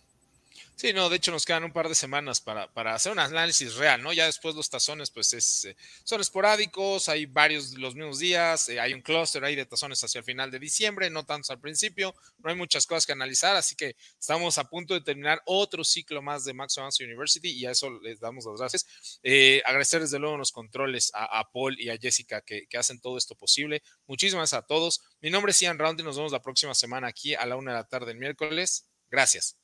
[0.81, 3.75] Sí, no, de hecho nos quedan un par de semanas para, para hacer un análisis
[3.75, 4.15] real, ¿no?
[4.15, 8.81] Ya después los tazones, pues es, eh, son esporádicos, hay varios los mismos días, eh,
[8.81, 12.15] hay un clúster ahí de tazones hacia el final de diciembre, no tantos al principio,
[12.39, 16.23] no hay muchas cosas que analizar, así que estamos a punto de terminar otro ciclo
[16.23, 18.87] más de Max Advance University y a eso les damos las gracias.
[19.23, 23.19] Eh, agradecer desde luego los controles a, Paul y a Jessica que, que, hacen todo
[23.19, 23.83] esto posible.
[24.07, 25.03] Muchísimas a todos.
[25.21, 27.73] Mi nombre es Ian Round y nos vemos la próxima semana aquí a la una
[27.73, 28.87] de la tarde el miércoles.
[29.11, 29.60] Gracias.